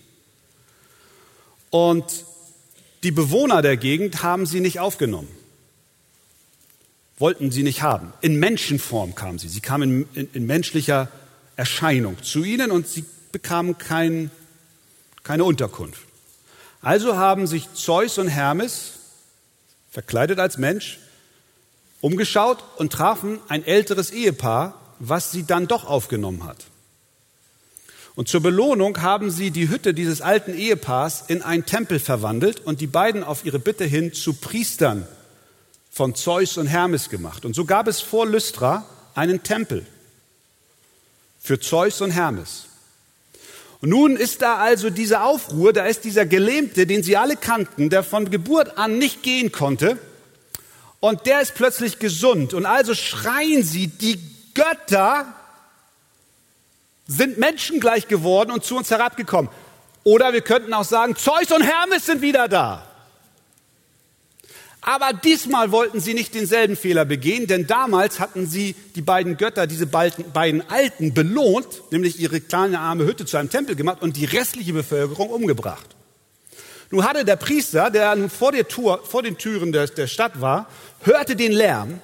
Und 1.71 2.05
die 3.03 3.11
Bewohner 3.11 3.63
der 3.63 3.77
Gegend 3.77 4.23
haben 4.23 4.47
sie 4.47 4.61
nicht 4.61 4.81
aufgenommen, 4.81 5.29
wollten 7.18 7.50
sie 7.50 7.62
nicht 7.62 7.83
haben. 7.83 8.12
In 8.20 8.38
Menschenform 8.38 9.14
kamen 9.14 9.38
sie. 9.38 9.48
Sie 9.48 9.61
kamen 9.61 10.07
in, 10.14 10.22
in, 10.22 10.29
in 10.33 10.46
menschlicher 10.46 11.09
Erscheinung 11.57 12.22
zu 12.22 12.42
ihnen 12.44 12.70
und 12.70 12.88
sie 12.88 13.05
bekamen 13.33 13.79
kein, 13.79 14.31
keine 15.22 15.44
Unterkunft. 15.44 16.03
Also 16.81 17.16
haben 17.16 17.46
sich 17.46 17.72
Zeus 17.74 18.18
und 18.18 18.29
Hermes, 18.29 18.92
verkleidet 19.90 20.38
als 20.38 20.59
Mensch, 20.59 20.98
umgeschaut 22.00 22.62
und 22.77 22.92
trafen 22.92 23.38
ein 23.48 23.64
älteres 23.64 24.11
Ehepaar, 24.11 24.79
was 24.98 25.33
sie 25.33 25.44
dann 25.44 25.68
doch 25.68 25.85
aufgenommen 25.85 26.44
hat. 26.44 26.66
Und 28.16 28.29
zur 28.29 28.42
Belohnung 28.42 29.00
haben 29.03 29.31
sie 29.31 29.50
die 29.50 29.68
Hütte 29.68 29.94
dieses 29.94 30.20
alten 30.20 30.55
Ehepaars 30.55 31.24
in 31.29 31.42
einen 31.42 31.66
Tempel 31.66 31.98
verwandelt 31.98 32.61
und 32.61 32.81
die 32.81 32.87
beiden 32.87 33.24
auf 33.24 33.44
ihre 33.44 33.59
Bitte 33.59 33.85
hin 33.85 34.12
zu 34.12 34.35
Priestern 34.35 35.09
von 35.94 36.16
Zeus 36.16 36.59
und 36.59 36.66
Hermes 36.66 37.09
gemacht. 37.09 37.44
Und 37.44 37.54
so 37.54 37.64
gab 37.64 37.87
es 37.87 38.00
vor 38.00 38.26
Lystra 38.26 38.85
einen 39.14 39.44
Tempel 39.44 39.87
für 41.40 41.61
Zeus 41.61 42.00
und 42.00 42.11
Hermes. 42.11 42.64
Und 43.80 43.90
nun 43.90 44.16
ist 44.16 44.42
da 44.42 44.57
also 44.57 44.90
diese 44.90 45.20
Aufruhr, 45.20 45.72
da 45.72 45.87
ist 45.87 46.02
dieser 46.02 46.26
Gelähmte, 46.26 46.88
den 46.88 47.04
sie 47.04 47.16
alle 47.16 47.37
kannten, 47.37 47.90
der 47.90 48.02
von 48.02 48.28
Geburt 48.28 48.76
an 48.76 48.98
nicht 48.98 49.22
gehen 49.22 49.52
konnte, 49.52 49.98
und 50.98 51.26
der 51.26 51.42
ist 51.42 51.54
plötzlich 51.54 51.98
gesund. 51.98 52.54
Und 52.54 52.64
also 52.64 52.94
schreien 52.94 53.62
sie, 53.62 53.88
die 53.88 54.18
Götter 54.54 55.26
sind 57.07 57.38
menschengleich 57.38 58.09
geworden 58.09 58.50
und 58.50 58.64
zu 58.64 58.76
uns 58.76 58.90
herabgekommen. 58.90 59.50
Oder 60.02 60.33
wir 60.33 60.40
könnten 60.40 60.72
auch 60.72 60.85
sagen, 60.85 61.14
Zeus 61.14 61.52
und 61.52 61.62
Hermes 61.62 62.07
sind 62.07 62.22
wieder 62.22 62.48
da. 62.48 62.93
Aber 64.87 65.14
diesmal 65.14 65.73
wollten 65.73 65.99
sie 65.99 66.12
nicht 66.12 66.35
denselben 66.35 66.77
Fehler 66.77 67.07
begehen, 67.07 67.47
denn 67.47 67.66
damals 67.66 68.20
hatten 68.20 68.47
sie 68.47 68.77
die 68.94 69.01
beiden 69.01 69.38
Götter, 69.38 69.66
diese 69.66 69.87
beiden 69.87 70.68
Alten, 70.68 71.14
belohnt, 71.14 71.90
nämlich 71.90 72.20
ihre 72.20 72.42
kleine 72.42 72.81
arme 72.81 73.07
Hütte 73.07 73.25
zu 73.25 73.38
einem 73.38 73.49
Tempel 73.49 73.77
gemacht 73.77 74.03
und 74.03 74.18
die 74.18 74.27
restliche 74.27 74.75
Bevölkerung 74.75 75.31
umgebracht. 75.31 75.97
Nun 76.90 77.03
hatte 77.03 77.25
der 77.25 77.37
Priester, 77.37 77.90
der 77.90 78.14
nun 78.14 78.29
vor, 78.29 78.53
der 78.53 78.68
Tour, 78.68 79.03
vor 79.05 79.23
den 79.23 79.38
Türen 79.38 79.73
der, 79.73 79.87
der 79.87 80.07
Stadt 80.07 80.42
war, 80.42 80.68
hörte 81.01 81.35
den 81.35 81.53
Lärm. 81.53 82.01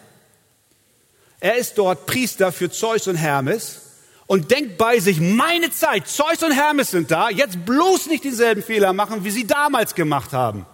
Er 1.38 1.58
ist 1.58 1.76
dort 1.76 2.06
Priester 2.06 2.50
für 2.50 2.70
Zeus 2.70 3.06
und 3.06 3.16
Hermes 3.16 3.82
und 4.26 4.50
denkt 4.50 4.78
bei 4.78 5.00
sich, 5.00 5.20
meine 5.20 5.70
Zeit, 5.70 6.08
Zeus 6.08 6.42
und 6.42 6.52
Hermes 6.52 6.92
sind 6.92 7.10
da, 7.10 7.28
jetzt 7.28 7.62
bloß 7.66 8.06
nicht 8.06 8.24
denselben 8.24 8.62
Fehler 8.62 8.94
machen, 8.94 9.22
wie 9.22 9.30
sie 9.30 9.46
damals 9.46 9.94
gemacht 9.94 10.32
haben. 10.32 10.64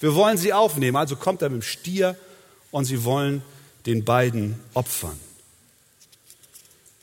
Wir 0.00 0.14
wollen 0.14 0.38
sie 0.38 0.52
aufnehmen. 0.52 0.96
Also 0.96 1.16
kommt 1.16 1.42
er 1.42 1.50
mit 1.50 1.62
dem 1.62 1.66
Stier 1.66 2.16
und 2.70 2.84
sie 2.84 3.04
wollen 3.04 3.42
den 3.86 4.04
beiden 4.04 4.60
opfern. 4.74 5.18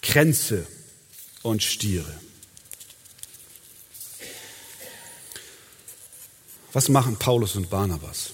Kränze 0.02 0.66
und 1.42 1.64
Stiere. 1.64 2.14
Was 6.74 6.90
machen 6.90 7.18
Paulus 7.18 7.56
und 7.56 7.70
Barnabas? 7.70 8.32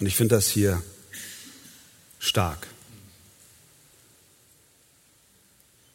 Und 0.00 0.06
ich 0.06 0.16
finde 0.16 0.34
das 0.34 0.48
hier 0.48 0.82
stark. 2.18 2.66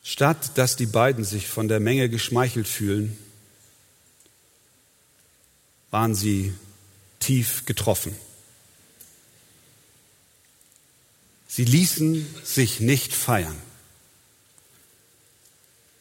Statt 0.03 0.57
dass 0.57 0.77
die 0.77 0.85
beiden 0.85 1.25
sich 1.25 1.47
von 1.47 1.67
der 1.67 1.81
Menge 1.81 2.09
geschmeichelt 2.09 2.67
fühlen, 2.67 3.17
waren 5.97 6.13
sie 6.13 6.53
tief 7.17 7.65
getroffen. 7.65 8.15
Sie 11.47 11.65
ließen 11.65 12.23
sich 12.43 12.79
nicht 12.79 13.15
feiern. 13.15 13.57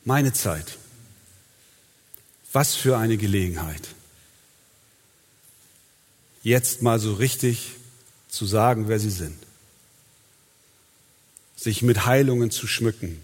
Meine 0.04 0.34
Zeit. 0.34 0.76
Was 2.52 2.74
für 2.74 2.98
eine 2.98 3.16
Gelegenheit. 3.16 3.88
Jetzt 6.42 6.82
mal 6.82 7.00
so 7.00 7.14
richtig 7.14 7.70
zu 8.28 8.44
sagen, 8.44 8.88
wer 8.88 9.00
sie 9.00 9.10
sind. 9.10 9.38
Sich 11.56 11.80
mit 11.80 12.04
Heilungen 12.04 12.50
zu 12.50 12.66
schmücken, 12.66 13.18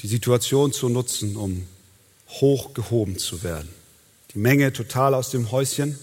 die 0.00 0.08
Situation 0.08 0.72
zu 0.72 0.88
nutzen, 0.88 1.36
um 1.36 1.68
hochgehoben 2.26 3.16
zu 3.16 3.44
werden. 3.44 3.79
Die 4.34 4.38
Menge 4.38 4.72
total 4.72 5.14
aus 5.14 5.30
dem 5.30 5.50
Häuschen. 5.50 5.98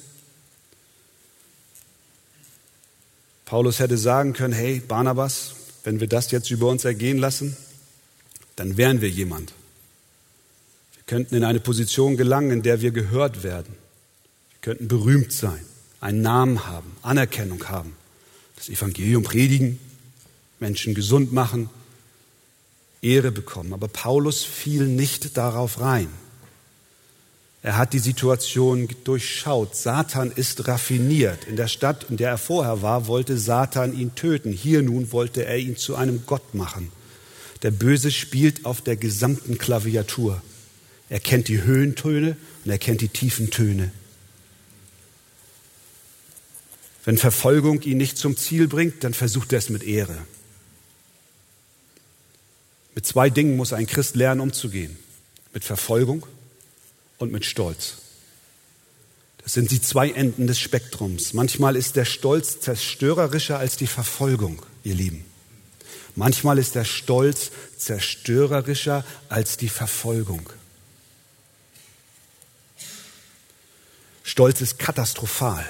Paulus 3.45 3.79
hätte 3.79 3.97
sagen 3.97 4.33
können, 4.33 4.53
hey 4.53 4.81
Barnabas, 4.81 5.55
wenn 5.83 6.01
wir 6.01 6.07
das 6.07 6.31
jetzt 6.31 6.51
über 6.51 6.67
uns 6.67 6.83
ergehen 6.83 7.17
lassen, 7.17 7.55
dann 8.57 8.75
wären 8.75 8.99
wir 8.99 9.09
jemand. 9.09 9.53
Wir 10.95 11.03
könnten 11.05 11.35
in 11.35 11.45
eine 11.45 11.61
Position 11.61 12.17
gelangen, 12.17 12.51
in 12.51 12.61
der 12.63 12.81
wir 12.81 12.91
gehört 12.91 13.43
werden. 13.43 13.73
Wir 14.49 14.59
könnten 14.61 14.89
berühmt 14.89 15.31
sein, 15.31 15.63
einen 16.01 16.21
Namen 16.21 16.65
haben, 16.67 16.91
Anerkennung 17.03 17.69
haben, 17.69 17.95
das 18.57 18.67
Evangelium 18.67 19.23
predigen, 19.23 19.79
Menschen 20.59 20.93
gesund 20.93 21.31
machen, 21.31 21.69
Ehre 23.01 23.31
bekommen. 23.31 23.71
Aber 23.71 23.87
Paulus 23.87 24.43
fiel 24.43 24.87
nicht 24.87 25.37
darauf 25.37 25.79
rein. 25.79 26.09
Er 27.67 27.75
hat 27.75 27.91
die 27.91 27.99
Situation 27.99 28.87
durchschaut. 29.03 29.75
Satan 29.75 30.31
ist 30.31 30.69
raffiniert. 30.69 31.43
In 31.47 31.57
der 31.57 31.67
Stadt, 31.67 32.05
in 32.09 32.15
der 32.15 32.29
er 32.29 32.37
vorher 32.37 32.81
war, 32.81 33.07
wollte 33.07 33.37
Satan 33.37 33.91
ihn 33.91 34.15
töten. 34.15 34.53
Hier 34.53 34.81
nun 34.81 35.11
wollte 35.11 35.43
er 35.45 35.57
ihn 35.57 35.75
zu 35.75 35.97
einem 35.97 36.25
Gott 36.25 36.55
machen. 36.55 36.93
Der 37.63 37.71
Böse 37.71 38.09
spielt 38.09 38.63
auf 38.63 38.79
der 38.79 38.95
gesamten 38.95 39.57
Klaviatur. 39.57 40.41
Er 41.09 41.19
kennt 41.19 41.49
die 41.49 41.61
Höhentöne 41.61 42.37
und 42.63 42.71
er 42.71 42.77
kennt 42.77 43.01
die 43.01 43.09
tiefen 43.09 43.51
Töne. 43.51 43.91
Wenn 47.03 47.17
Verfolgung 47.17 47.81
ihn 47.81 47.97
nicht 47.97 48.17
zum 48.17 48.37
Ziel 48.37 48.69
bringt, 48.69 49.03
dann 49.03 49.13
versucht 49.13 49.51
er 49.51 49.59
es 49.59 49.69
mit 49.69 49.83
Ehre. 49.83 50.17
Mit 52.95 53.05
zwei 53.05 53.29
Dingen 53.29 53.57
muss 53.57 53.73
ein 53.73 53.87
Christ 53.87 54.15
lernen, 54.15 54.39
umzugehen. 54.39 54.97
Mit 55.53 55.65
Verfolgung 55.65 56.25
und 57.17 57.31
mit 57.31 57.45
Stolz. 57.45 57.95
Das 59.43 59.53
sind 59.53 59.71
die 59.71 59.81
zwei 59.81 60.09
Enden 60.11 60.47
des 60.47 60.59
Spektrums. 60.59 61.33
Manchmal 61.33 61.75
ist 61.75 61.95
der 61.95 62.05
Stolz 62.05 62.59
zerstörerischer 62.59 63.57
als 63.57 63.77
die 63.77 63.87
Verfolgung, 63.87 64.61
ihr 64.83 64.95
Lieben. 64.95 65.23
Manchmal 66.15 66.57
ist 66.57 66.75
der 66.75 66.83
Stolz 66.83 67.51
zerstörerischer 67.77 69.05
als 69.29 69.55
die 69.55 69.69
Verfolgung. 69.69 70.49
Stolz 74.23 74.59
ist 74.59 74.79
katastrophal. 74.79 75.65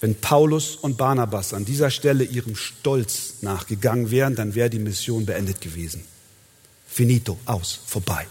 Wenn 0.00 0.14
Paulus 0.14 0.76
und 0.76 0.96
Barnabas 0.96 1.52
an 1.52 1.64
dieser 1.64 1.90
Stelle 1.90 2.24
ihrem 2.24 2.56
Stolz 2.56 3.42
nachgegangen 3.42 4.10
wären, 4.10 4.36
dann 4.36 4.54
wäre 4.54 4.70
die 4.70 4.78
Mission 4.78 5.26
beendet 5.26 5.60
gewesen. 5.60 6.04
Finito, 6.86 7.38
aus, 7.44 7.80
vorbei. 7.84 8.26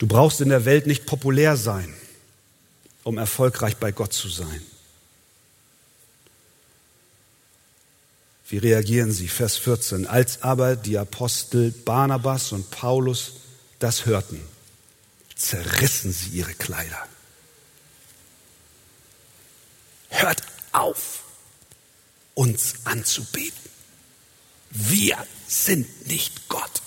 Du 0.00 0.06
brauchst 0.06 0.40
in 0.40 0.48
der 0.48 0.64
Welt 0.64 0.86
nicht 0.86 1.04
populär 1.04 1.58
sein, 1.58 1.94
um 3.04 3.18
erfolgreich 3.18 3.76
bei 3.76 3.92
Gott 3.92 4.14
zu 4.14 4.30
sein. 4.30 4.62
Wie 8.48 8.56
reagieren 8.56 9.12
sie? 9.12 9.28
Vers 9.28 9.58
14. 9.58 10.06
Als 10.06 10.42
aber 10.42 10.74
die 10.74 10.96
Apostel 10.96 11.70
Barnabas 11.70 12.52
und 12.52 12.70
Paulus 12.70 13.32
das 13.78 14.06
hörten, 14.06 14.40
zerrissen 15.36 16.12
sie 16.12 16.30
ihre 16.30 16.54
Kleider. 16.54 17.06
Hört 20.08 20.42
auf, 20.72 21.24
uns 22.32 22.76
anzubeten. 22.84 23.60
Wir 24.70 25.18
sind 25.46 26.06
nicht 26.06 26.48
Gott. 26.48 26.80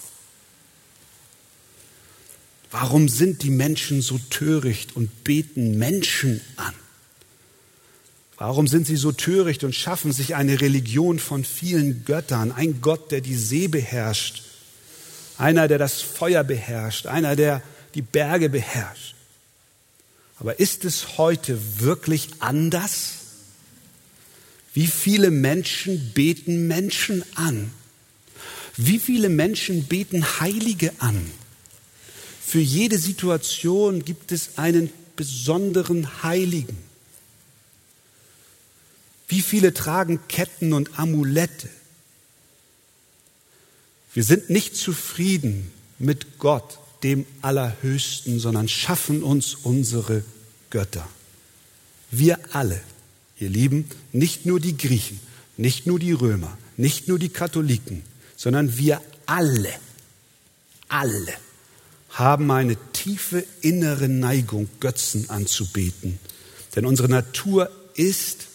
Warum 2.74 3.08
sind 3.08 3.44
die 3.44 3.52
Menschen 3.52 4.02
so 4.02 4.20
töricht 4.32 4.96
und 4.96 5.24
beten 5.24 5.78
Menschen 5.78 6.42
an? 6.56 6.74
Warum 8.36 8.68
sind 8.68 8.88
sie 8.88 8.96
so 8.96 9.12
töricht 9.12 9.64
und 9.64 9.76
schaffen 9.76 10.12
sich 10.12 10.34
eine 10.34 10.60
Religion 10.60 11.20
von 11.20 11.46
vielen 11.46 12.04
Göttern? 12.04 12.52
Ein 12.52 12.82
Gott, 12.82 13.12
der 13.12 13.22
die 13.22 13.36
See 13.36 13.68
beherrscht, 13.68 14.42
einer, 15.38 15.68
der 15.68 15.78
das 15.78 16.02
Feuer 16.02 16.44
beherrscht, 16.44 17.06
einer, 17.06 17.36
der 17.36 17.62
die 17.94 18.02
Berge 18.02 18.50
beherrscht. 18.50 19.14
Aber 20.40 20.60
ist 20.60 20.84
es 20.84 21.20
heute 21.20 21.60
wirklich 21.78 22.30
anders? 22.40 23.18
Wie 24.74 24.88
viele 24.88 25.30
Menschen 25.30 26.12
beten 26.16 26.68
Menschen 26.68 27.24
an? 27.36 27.70
Wie 28.78 28.98
viele 28.98 29.30
Menschen 29.30 29.84
beten 29.84 30.40
Heilige 30.40 30.92
an? 30.98 31.30
Für 32.46 32.60
jede 32.60 33.00
Situation 33.00 34.06
gibt 34.06 34.32
es 34.32 34.58
einen 34.58 34.92
besonderen 35.16 36.24
Heiligen. 36.24 36.78
Wie 39.28 39.42
viele 39.42 39.74
tragen 39.74 40.20
Ketten 40.28 40.74
und 40.74 41.00
Amulette? 41.00 41.70
Wir 44.14 44.24
sind 44.24 44.52
nicht 44.52 44.76
zufrieden 44.76 45.72
mit 45.98 46.38
Gott, 46.38 46.78
dem 47.02 47.26
Allerhöchsten, 47.42 48.40
sondern 48.40 48.68
schaffen 48.68 49.24
uns 49.24 49.56
unsere 49.56 50.24
Götter. 50.70 51.08
Wir 52.12 52.38
alle, 52.52 52.80
ihr 53.40 53.50
Lieben, 53.50 53.90
nicht 54.12 54.46
nur 54.46 54.60
die 54.60 54.78
Griechen, 54.78 55.20
nicht 55.58 55.88
nur 55.88 55.98
die 55.98 56.12
Römer, 56.12 56.56
nicht 56.78 57.08
nur 57.08 57.18
die 57.18 57.30
Katholiken, 57.30 58.04
sondern 58.36 58.78
wir 58.78 59.02
alle, 59.26 59.74
alle 60.88 61.34
haben 62.14 62.52
eine 62.52 62.78
tiefe 62.94 63.44
innere 63.62 64.08
Neigung, 64.08 64.70
Götzen 64.80 65.30
anzubeten. 65.30 66.20
Denn 66.76 66.86
unsere 66.86 67.10
Natur 67.10 67.70
ist, 67.96 68.48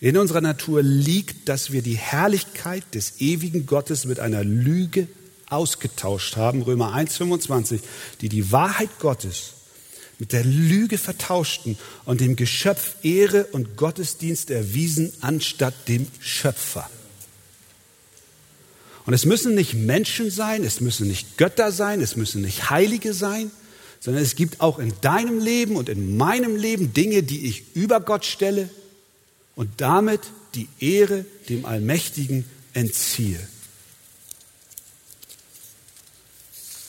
in 0.00 0.16
unserer 0.16 0.40
Natur 0.40 0.82
liegt, 0.82 1.48
dass 1.48 1.72
wir 1.72 1.82
die 1.82 1.96
Herrlichkeit 1.96 2.84
des 2.94 3.20
ewigen 3.20 3.66
Gottes 3.66 4.04
mit 4.04 4.20
einer 4.20 4.44
Lüge 4.44 5.08
ausgetauscht 5.48 6.36
haben, 6.36 6.62
Römer 6.62 6.94
1,25, 6.94 7.80
die 8.20 8.28
die 8.28 8.52
Wahrheit 8.52 8.90
Gottes 8.98 9.54
mit 10.18 10.32
der 10.32 10.44
Lüge 10.44 10.98
vertauschten 10.98 11.78
und 12.04 12.20
dem 12.20 12.34
Geschöpf 12.36 12.96
Ehre 13.02 13.44
und 13.46 13.76
Gottesdienst 13.76 14.50
erwiesen 14.50 15.12
anstatt 15.20 15.74
dem 15.88 16.06
Schöpfer. 16.20 16.90
Und 19.08 19.14
es 19.14 19.24
müssen 19.24 19.54
nicht 19.54 19.72
Menschen 19.72 20.30
sein, 20.30 20.62
es 20.64 20.82
müssen 20.82 21.08
nicht 21.08 21.38
Götter 21.38 21.72
sein, 21.72 22.02
es 22.02 22.16
müssen 22.16 22.42
nicht 22.42 22.68
Heilige 22.68 23.14
sein, 23.14 23.50
sondern 24.00 24.22
es 24.22 24.36
gibt 24.36 24.60
auch 24.60 24.78
in 24.78 24.92
deinem 25.00 25.38
Leben 25.38 25.76
und 25.76 25.88
in 25.88 26.18
meinem 26.18 26.56
Leben 26.56 26.92
Dinge, 26.92 27.22
die 27.22 27.46
ich 27.46 27.74
über 27.74 28.00
Gott 28.00 28.26
stelle 28.26 28.68
und 29.56 29.70
damit 29.80 30.20
die 30.54 30.68
Ehre 30.78 31.24
dem 31.48 31.64
Allmächtigen 31.64 32.44
entziehe. 32.74 33.40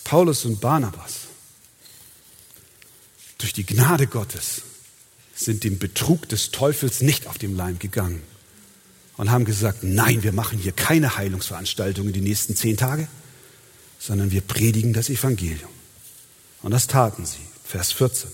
Paulus 0.03 0.43
und 0.43 0.59
Barnabas, 0.59 1.19
durch 3.37 3.53
die 3.53 3.65
Gnade 3.65 4.07
Gottes, 4.07 4.63
sind 5.35 5.63
dem 5.63 5.79
Betrug 5.79 6.27
des 6.27 6.51
Teufels 6.51 6.99
nicht 6.99 7.27
auf 7.27 7.37
dem 7.37 7.55
Leim 7.55 7.79
gegangen 7.79 8.21
und 9.19 9.31
haben 9.31 9.43
gesagt, 9.43 9.79
nein, 9.83 10.23
wir 10.23 10.31
machen 10.31 10.57
hier 10.57 10.71
keine 10.71 11.17
Heilungsveranstaltungen 11.17 12.13
die 12.13 12.21
nächsten 12.21 12.55
zehn 12.55 12.77
Tage, 12.77 13.09
sondern 13.99 14.31
wir 14.31 14.39
predigen 14.39 14.93
das 14.93 15.09
Evangelium. 15.09 15.69
Und 16.61 16.71
das 16.71 16.87
taten 16.87 17.25
sie. 17.25 17.41
Vers 17.65 17.91
14. 17.91 18.29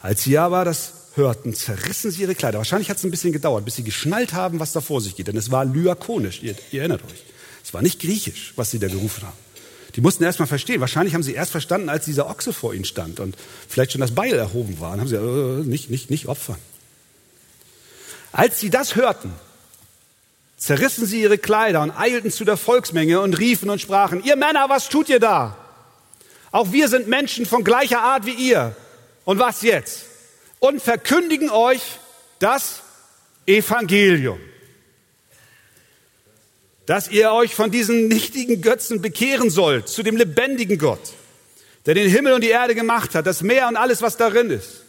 Als 0.00 0.22
sie 0.22 0.38
aber 0.38 0.64
das 0.64 0.92
hörten, 1.16 1.52
zerrissen 1.52 2.10
sie 2.10 2.22
ihre 2.22 2.34
Kleider. 2.34 2.56
Wahrscheinlich 2.56 2.88
hat 2.88 2.96
es 2.96 3.04
ein 3.04 3.10
bisschen 3.10 3.34
gedauert, 3.34 3.66
bis 3.66 3.76
sie 3.76 3.82
geschnallt 3.82 4.32
haben, 4.32 4.58
was 4.58 4.72
da 4.72 4.80
vor 4.80 5.02
sich 5.02 5.16
geht. 5.16 5.28
Denn 5.28 5.36
es 5.36 5.50
war 5.50 5.66
lyakonisch, 5.66 6.42
ihr, 6.42 6.54
ihr 6.72 6.80
erinnert 6.80 7.04
euch. 7.04 7.22
Es 7.62 7.74
war 7.74 7.82
nicht 7.82 8.00
griechisch, 8.00 8.54
was 8.56 8.70
sie 8.70 8.78
da 8.78 8.88
gerufen 8.88 9.22
haben. 9.22 9.36
Die 9.96 10.00
mussten 10.00 10.24
erst 10.24 10.40
mal 10.40 10.46
verstehen. 10.46 10.80
Wahrscheinlich 10.80 11.12
haben 11.12 11.24
sie 11.24 11.34
erst 11.34 11.50
verstanden, 11.50 11.90
als 11.90 12.06
dieser 12.06 12.30
Ochse 12.30 12.54
vor 12.54 12.72
ihnen 12.72 12.86
stand 12.86 13.20
und 13.20 13.36
vielleicht 13.68 13.92
schon 13.92 14.00
das 14.00 14.14
Beil 14.14 14.32
erhoben 14.32 14.80
war. 14.80 14.92
Dann 14.92 15.00
haben 15.00 15.08
sie 15.08 15.16
äh, 15.16 15.62
nicht, 15.68 15.90
nicht, 15.90 16.08
nicht 16.08 16.26
opfern. 16.26 16.56
Als 18.32 18.60
sie 18.60 18.70
das 18.70 18.96
hörten, 18.96 19.30
zerrissen 20.56 21.06
sie 21.06 21.20
ihre 21.20 21.38
Kleider 21.38 21.82
und 21.82 21.90
eilten 21.90 22.30
zu 22.30 22.44
der 22.44 22.56
Volksmenge 22.56 23.20
und 23.20 23.38
riefen 23.38 23.70
und 23.70 23.80
sprachen, 23.80 24.24
ihr 24.24 24.36
Männer, 24.36 24.68
was 24.68 24.88
tut 24.88 25.08
ihr 25.08 25.20
da? 25.20 25.56
Auch 26.50 26.72
wir 26.72 26.88
sind 26.88 27.08
Menschen 27.08 27.44
von 27.44 27.64
gleicher 27.64 28.00
Art 28.00 28.24
wie 28.24 28.32
ihr. 28.32 28.74
Und 29.24 29.38
was 29.38 29.62
jetzt? 29.62 30.04
Und 30.58 30.80
verkündigen 30.80 31.50
euch 31.50 31.82
das 32.38 32.80
Evangelium. 33.44 34.40
Dass 36.86 37.08
ihr 37.08 37.32
euch 37.32 37.54
von 37.54 37.70
diesen 37.70 38.08
nichtigen 38.08 38.62
Götzen 38.62 39.02
bekehren 39.02 39.50
sollt 39.50 39.88
zu 39.88 40.02
dem 40.02 40.16
lebendigen 40.16 40.78
Gott, 40.78 41.12
der 41.84 41.94
den 41.94 42.08
Himmel 42.08 42.32
und 42.32 42.42
die 42.42 42.48
Erde 42.48 42.74
gemacht 42.74 43.14
hat, 43.14 43.26
das 43.26 43.42
Meer 43.42 43.68
und 43.68 43.76
alles, 43.76 44.02
was 44.02 44.16
darin 44.16 44.50
ist 44.50 44.85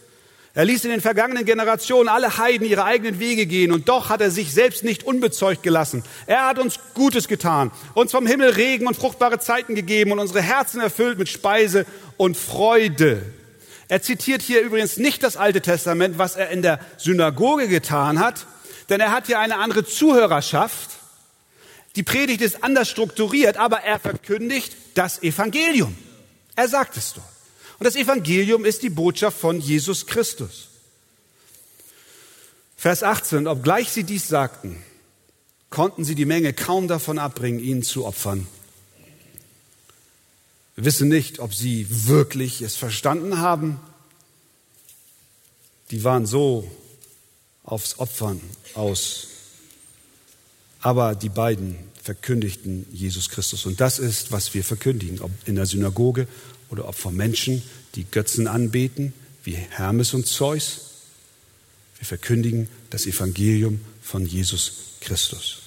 er 0.57 0.65
ließ 0.65 0.85
in 0.85 0.89
den 0.89 1.01
vergangenen 1.01 1.45
Generationen 1.45 2.09
alle 2.09 2.39
Heiden 2.39 2.65
ihre 2.65 2.83
eigenen 2.83 3.19
Wege 3.19 3.45
gehen 3.45 3.71
und 3.71 3.89
doch 3.89 4.09
hat 4.09 4.21
er 4.21 4.31
sich 4.31 4.51
selbst 4.51 4.83
nicht 4.83 5.03
unbezeugt 5.03 5.61
gelassen. 5.61 6.03
Er 6.25 6.47
hat 6.47 6.57
uns 6.57 6.79
Gutes 6.95 7.27
getan, 7.27 7.69
uns 7.93 8.09
vom 8.09 8.25
Himmel 8.25 8.49
Regen 8.49 8.87
und 8.87 8.97
fruchtbare 8.97 9.37
Zeiten 9.37 9.75
gegeben 9.75 10.13
und 10.13 10.17
unsere 10.17 10.41
Herzen 10.41 10.81
erfüllt 10.81 11.19
mit 11.19 11.29
Speise 11.29 11.85
und 12.17 12.37
Freude. 12.37 13.21
Er 13.87 14.01
zitiert 14.01 14.41
hier 14.41 14.61
übrigens 14.61 14.97
nicht 14.97 15.21
das 15.21 15.37
Alte 15.37 15.61
Testament, 15.61 16.17
was 16.17 16.35
er 16.35 16.49
in 16.49 16.63
der 16.63 16.79
Synagoge 16.97 17.67
getan 17.67 18.19
hat, 18.19 18.47
denn 18.89 18.99
er 18.99 19.11
hat 19.11 19.27
hier 19.27 19.37
eine 19.37 19.57
andere 19.57 19.85
Zuhörerschaft. 19.85 20.89
Die 21.95 22.01
Predigt 22.01 22.41
ist 22.41 22.63
anders 22.63 22.89
strukturiert, 22.89 23.57
aber 23.57 23.81
er 23.81 23.99
verkündigt 23.99 24.75
das 24.95 25.21
Evangelium. 25.21 25.95
Er 26.55 26.67
sagt 26.67 26.97
es 26.97 27.13
dort. 27.13 27.36
Und 27.79 27.85
das 27.85 27.95
Evangelium 27.95 28.65
ist 28.65 28.81
die 28.83 28.89
Botschaft 28.89 29.37
von 29.37 29.59
Jesus 29.59 30.07
Christus. 30.07 30.69
Vers 32.75 33.03
18, 33.03 33.47
obgleich 33.47 33.89
sie 33.89 34.03
dies 34.03 34.27
sagten, 34.27 34.81
konnten 35.69 36.03
sie 36.03 36.15
die 36.15 36.25
Menge 36.25 36.53
kaum 36.53 36.87
davon 36.87 37.19
abbringen, 37.19 37.59
ihn 37.59 37.83
zu 37.83 38.05
opfern. 38.05 38.47
Wir 40.75 40.85
wissen 40.85 41.07
nicht, 41.07 41.39
ob 41.39 41.53
sie 41.53 41.87
wirklich 41.89 42.61
es 42.61 42.75
verstanden 42.75 43.39
haben. 43.39 43.79
Die 45.89 46.03
waren 46.03 46.27
so 46.27 46.69
aufs 47.63 47.97
Opfern 47.99 48.39
aus. 48.75 49.27
Aber 50.81 51.15
die 51.15 51.29
beiden 51.29 51.77
verkündigten 52.01 52.85
Jesus 52.91 53.29
Christus. 53.29 53.65
Und 53.65 53.81
das 53.81 53.97
ist, 53.97 54.31
was 54.31 54.53
wir 54.53 54.63
verkündigen, 54.63 55.19
ob 55.19 55.31
in 55.45 55.55
der 55.55 55.65
Synagoge 55.65 56.27
oder 56.69 56.87
ob 56.87 56.95
von 56.95 57.15
Menschen, 57.15 57.63
die 57.95 58.05
Götzen 58.05 58.47
anbeten, 58.47 59.13
wie 59.43 59.53
Hermes 59.53 60.13
und 60.13 60.27
Zeus. 60.27 60.81
Wir 61.97 62.05
verkündigen 62.05 62.67
das 62.89 63.05
Evangelium 63.05 63.79
von 64.01 64.25
Jesus 64.25 64.73
Christus. 65.01 65.59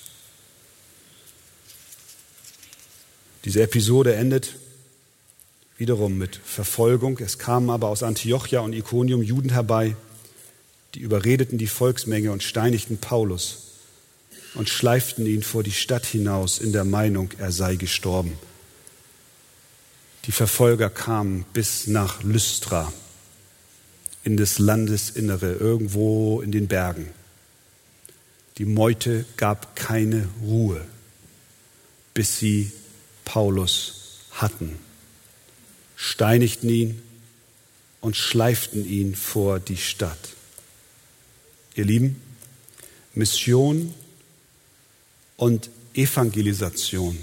Diese 3.45 3.63
Episode 3.63 4.15
endet 4.15 4.55
wiederum 5.79 6.19
mit 6.19 6.37
Verfolgung. 6.45 7.19
Es 7.19 7.39
kamen 7.39 7.71
aber 7.71 7.89
aus 7.89 8.03
Antiochia 8.03 8.61
und 8.61 8.75
Iconium 8.75 9.23
Juden 9.23 9.51
herbei, 9.51 9.97
die 10.95 11.01
überredeten 11.01 11.57
die 11.57 11.67
Volksmenge 11.67 12.33
und 12.33 12.43
steinigten 12.43 12.99
Paulus 12.99 13.71
und 14.55 14.69
schleiften 14.69 15.25
ihn 15.27 15.43
vor 15.43 15.63
die 15.63 15.73
Stadt 15.73 16.05
hinaus 16.05 16.59
in 16.59 16.73
der 16.73 16.85
Meinung, 16.85 17.31
er 17.39 17.53
sei 17.53 17.77
gestorben. 17.77 18.33
Die 20.27 20.33
Verfolger 20.33 20.91
kamen 20.91 21.45
bis 21.53 21.87
nach 21.87 22.23
Lystra, 22.23 22.93
in 24.23 24.37
das 24.37 24.59
Landesinnere, 24.59 25.53
irgendwo 25.55 26.43
in 26.43 26.53
den 26.53 26.69
Bergen. 26.69 27.09
Die 28.59 28.67
Meute 28.67 29.25
gab 29.39 29.75
keine 29.77 30.29
Ruhe, 30.43 30.85
bis 32.13 32.39
sie 32.39 32.71
Paulus 33.25 34.19
hatten, 34.33 34.79
steinigten 35.97 36.69
ihn 36.69 37.03
und 38.03 38.17
schleiften 38.17 38.85
ihn 38.85 39.15
vor 39.15 39.59
die 39.59 39.79
Stadt. 39.79 40.35
Ihr 41.75 41.87
Lieben, 41.87 42.21
Mission 43.15 43.95
und 45.39 45.71
Evangelisation 45.95 47.17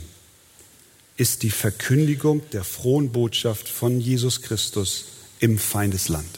ist 1.18 1.42
die 1.42 1.50
Verkündigung 1.50 2.48
der 2.52 2.64
frohen 2.64 3.12
Botschaft 3.12 3.68
von 3.68 4.00
Jesus 4.00 4.44
Christus 4.44 5.06
im 5.40 5.58
Feindesland, 5.58 6.30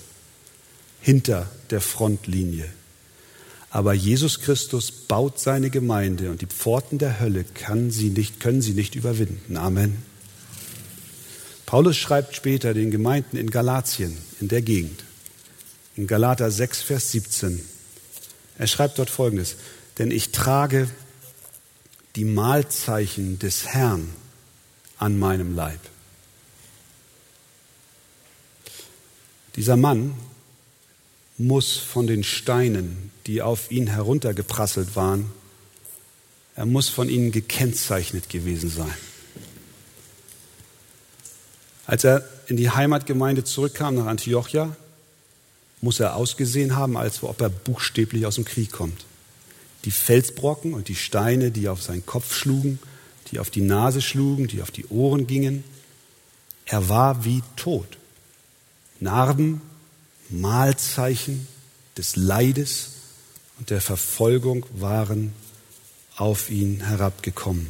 hinter 1.02 1.50
der 1.70 1.82
Frontlinie. 1.82 2.70
Aber 3.70 3.94
Jesus 3.94 4.40
Christus 4.40 4.92
baut 4.92 5.40
seine 5.40 5.70
Gemeinde 5.70 6.32
und 6.32 6.42
die 6.42 6.48
Pforten 6.48 6.98
der 6.98 7.20
Hölle 7.20 7.44
kann 7.44 7.92
sie 7.92 8.10
nicht, 8.10 8.40
können 8.40 8.62
sie 8.62 8.74
nicht 8.74 8.96
überwinden. 8.96 9.58
Amen. 9.58 10.02
Paulus 11.66 11.98
schreibt 11.98 12.36
später 12.36 12.74
den 12.74 12.90
Gemeinden 12.90 13.38
in 13.38 13.52
Galatien, 13.52 14.18
in 14.42 14.48
der 14.48 14.64
Gegend, 14.64 15.04
in 15.96 16.08
Galater 16.08 16.50
6, 16.50 16.82
Vers 16.82 17.12
17. 17.12 17.64
Er 18.58 18.68
schreibt 18.68 18.98
dort 18.98 19.12
Folgendes, 19.12 19.58
denn 20.00 20.10
ich 20.10 20.32
trage 20.32 20.90
die 22.16 22.26
Mahlzeichen 22.26 23.38
des 23.38 23.68
Herrn 23.68 24.10
an 25.00 25.18
meinem 25.18 25.56
Leib. 25.56 25.80
Dieser 29.56 29.78
Mann 29.78 30.14
muss 31.38 31.78
von 31.78 32.06
den 32.06 32.24
Steinen, 32.24 33.12
die 33.26 33.42
auf 33.42 33.72
ihn 33.72 33.88
heruntergeprasselt 33.88 34.96
waren, 34.96 35.32
er 36.56 36.66
muss 36.66 36.90
von 36.90 37.10
ihnen 37.10 37.32
gekennzeichnet 37.32 38.30
gewesen 38.30 38.70
sein. 38.70 38.94
Als 41.86 42.04
er 42.04 42.28
in 42.48 42.58
die 42.58 42.70
Heimatgemeinde 42.70 43.46
zurückkam 43.46 43.96
nach 43.96 44.06
Antiochia, 44.06 44.76
muss 45.82 46.02
er 46.02 46.16
ausgesehen 46.16 46.76
haben, 46.76 46.98
als 46.98 47.24
ob 47.24 47.40
er 47.42 47.50
buchstäblich 47.50 48.26
aus 48.26 48.36
dem 48.36 48.46
Krieg 48.46 48.72
kommt. 48.72 49.06
Die 49.86 49.92
Felsbrocken 49.92 50.74
und 50.74 50.90
die 50.90 50.96
Steine, 50.96 51.52
die 51.52 51.70
auf 51.70 51.82
seinen 51.82 52.06
Kopf 52.06 52.36
schlugen, 52.36 52.80
die 53.32 53.40
auf 53.40 53.50
die 53.50 53.62
Nase 53.62 54.02
schlugen, 54.02 54.48
die 54.48 54.62
auf 54.62 54.72
die 54.72 54.88
Ohren 54.88 55.28
gingen, 55.28 55.64
er 56.66 56.90
war 56.90 57.26
wie 57.26 57.42
tot. 57.56 57.98
Narben, 59.00 59.62
Mahlzeichen 60.30 61.48
des 61.98 62.16
Leides 62.16 62.90
und 63.58 63.70
der 63.70 63.82
Verfolgung 63.82 64.66
waren 64.74 65.34
auf 66.16 66.50
ihn 66.50 66.82
herabgekommen. 66.82 67.68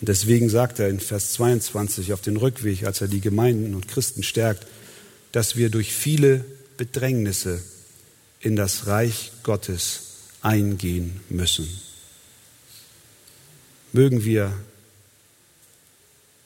Und 0.00 0.08
deswegen 0.08 0.48
sagt 0.48 0.78
er 0.78 0.88
in 0.88 1.00
Vers 1.00 1.32
22 1.34 2.12
auf 2.12 2.20
den 2.20 2.36
Rückweg, 2.36 2.84
als 2.84 3.00
er 3.00 3.08
die 3.08 3.20
Gemeinden 3.20 3.74
und 3.74 3.88
Christen 3.88 4.22
stärkt, 4.22 4.66
dass 5.32 5.56
wir 5.56 5.70
durch 5.70 5.92
viele 5.92 6.44
Bedrängnisse 6.76 7.62
in 8.40 8.56
das 8.56 8.86
Reich 8.86 9.32
Gottes 9.42 10.02
eingehen 10.42 11.20
müssen. 11.28 11.68
Mögen 13.96 14.24
wir 14.24 14.52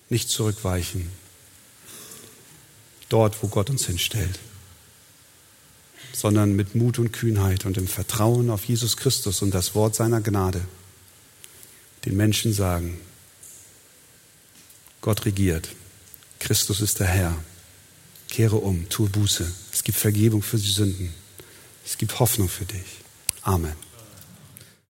nicht 0.09 0.31
zurückweichen, 0.31 1.11
dort, 3.09 3.43
wo 3.43 3.49
Gott 3.49 3.71
uns 3.71 3.87
hinstellt, 3.87 4.39
sondern 6.13 6.55
mit 6.55 6.77
Mut 6.77 7.01
und 7.01 7.11
Kühnheit 7.11 7.67
und 7.67 7.77
im 7.77 7.89
Vertrauen 7.89 8.51
auf 8.51 8.67
Jesus 8.67 8.97
Christus 8.97 9.43
und 9.43 9.53
das 9.53 9.75
Wort 9.75 9.97
seiner 9.97 10.21
Gnade 10.21 10.65
den 12.05 12.17
Menschen 12.17 12.53
sagen, 12.53 13.01
Gott 15.01 15.25
regiert, 15.25 15.71
Christus 16.39 16.81
ist 16.81 17.01
der 17.01 17.09
Herr, 17.09 17.37
kehre 18.29 18.59
um, 18.59 18.89
tue 18.91 19.09
Buße, 19.09 19.53
es 19.73 19.83
gibt 19.83 19.99
Vergebung 19.99 20.43
für 20.43 20.59
die 20.59 20.71
Sünden, 20.71 21.13
es 21.85 21.99
gibt 21.99 22.21
Hoffnung 22.21 22.49
für 22.49 22.65
dich. 22.65 23.01
Amen. 23.43 23.90